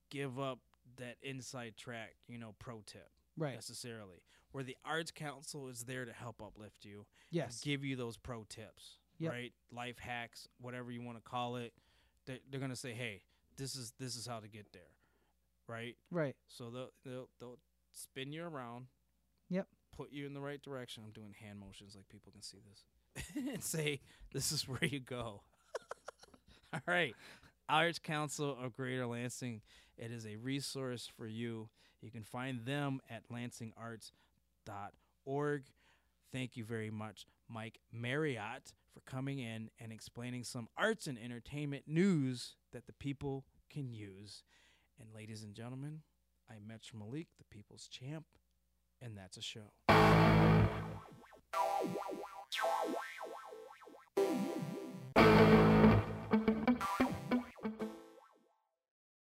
give 0.10 0.39
up 0.39 0.60
that 0.97 1.15
inside 1.21 1.75
track 1.78 2.15
you 2.28 2.38
know 2.38 2.54
pro 2.60 2.82
tip 2.86 3.10
Right. 3.38 3.54
necessarily 3.56 4.21
where 4.51 4.63
the 4.63 4.78
arts 4.86 5.12
council 5.12 5.67
is 5.67 5.84
there 5.84 6.06
to 6.06 6.13
help 6.13 6.41
uplift 6.41 6.86
you 6.86 7.06
Yes. 7.32 7.60
give 7.62 7.84
you 7.84 7.95
those 7.95 8.17
pro 8.17 8.43
tips 8.47 8.97
Yep. 9.19 9.32
right 9.32 9.54
life 9.71 9.99
hacks 9.99 10.47
whatever 10.60 10.91
you 10.91 11.01
want 11.01 11.17
to 11.17 11.23
call 11.30 11.56
it 11.58 11.73
they're, 12.25 12.39
they're 12.49 12.60
gonna 12.62 12.75
say 12.75 12.93
hey 12.93 13.23
this 13.58 13.75
is 13.75 13.93
this 13.99 14.15
is 14.15 14.25
how 14.28 14.39
to 14.39 14.47
get 14.47 14.71
there 14.73 14.82
right 15.67 15.95
Right. 16.12 16.36
so 16.47 16.69
they'll 16.69 16.91
they'll, 17.04 17.30
they'll 17.39 17.60
spin 17.91 18.34
you 18.34 18.43
around. 18.43 18.88
Yep. 19.49 19.67
Put 19.95 20.12
you 20.12 20.25
in 20.25 20.34
the 20.34 20.41
right 20.41 20.62
direction. 20.62 21.04
I'm 21.06 21.12
doing 21.12 21.34
hand 21.39 21.60
motions 21.60 21.95
like 21.95 22.10
people 22.10 22.32
can 22.34 22.41
see 22.41 22.58
this, 22.67 22.84
and 23.54 23.63
say 23.63 24.01
this 24.34 24.51
is 24.51 24.67
where 24.67 24.84
you 24.84 24.99
go. 24.99 25.43
All 26.76 26.94
right, 26.94 27.16
Arts 27.70 28.00
Council 28.00 28.58
of 28.62 28.76
Greater 28.76 29.06
Lansing. 29.06 29.62
It 29.98 30.12
is 30.12 30.26
a 30.26 30.36
resource 30.36 31.10
for 31.16 31.26
you. 31.26 31.70
You 32.02 32.12
can 32.12 32.24
find 32.24 32.66
them 32.66 33.00
at 33.10 33.30
lansingarts.org. 33.30 35.64
Thank 36.34 36.58
you 36.58 36.66
very 36.66 36.90
much, 36.90 37.26
Mike 37.48 37.80
Marriott, 37.94 38.74
for 38.94 39.00
coming 39.10 39.40
in 39.40 39.70
and 39.80 39.94
explaining 39.94 40.44
some 40.44 40.68
arts 40.78 41.08
and 41.08 41.18
entertainment 41.18 41.84
news 41.88 42.58
that 42.74 42.88
the 42.88 42.94
people 42.94 43.46
can 43.70 43.94
use. 43.94 44.44
And 45.00 45.08
ladies 45.16 45.44
and 45.44 45.56
gentlemen, 45.56 46.02
I'm 46.50 46.68
Metch 46.68 46.92
Malik, 46.94 47.28
the 47.38 47.46
people's 47.46 47.88
champ, 47.88 48.26
and 49.02 49.18
that's 49.18 49.38
a 49.38 49.42
show. 49.42 49.72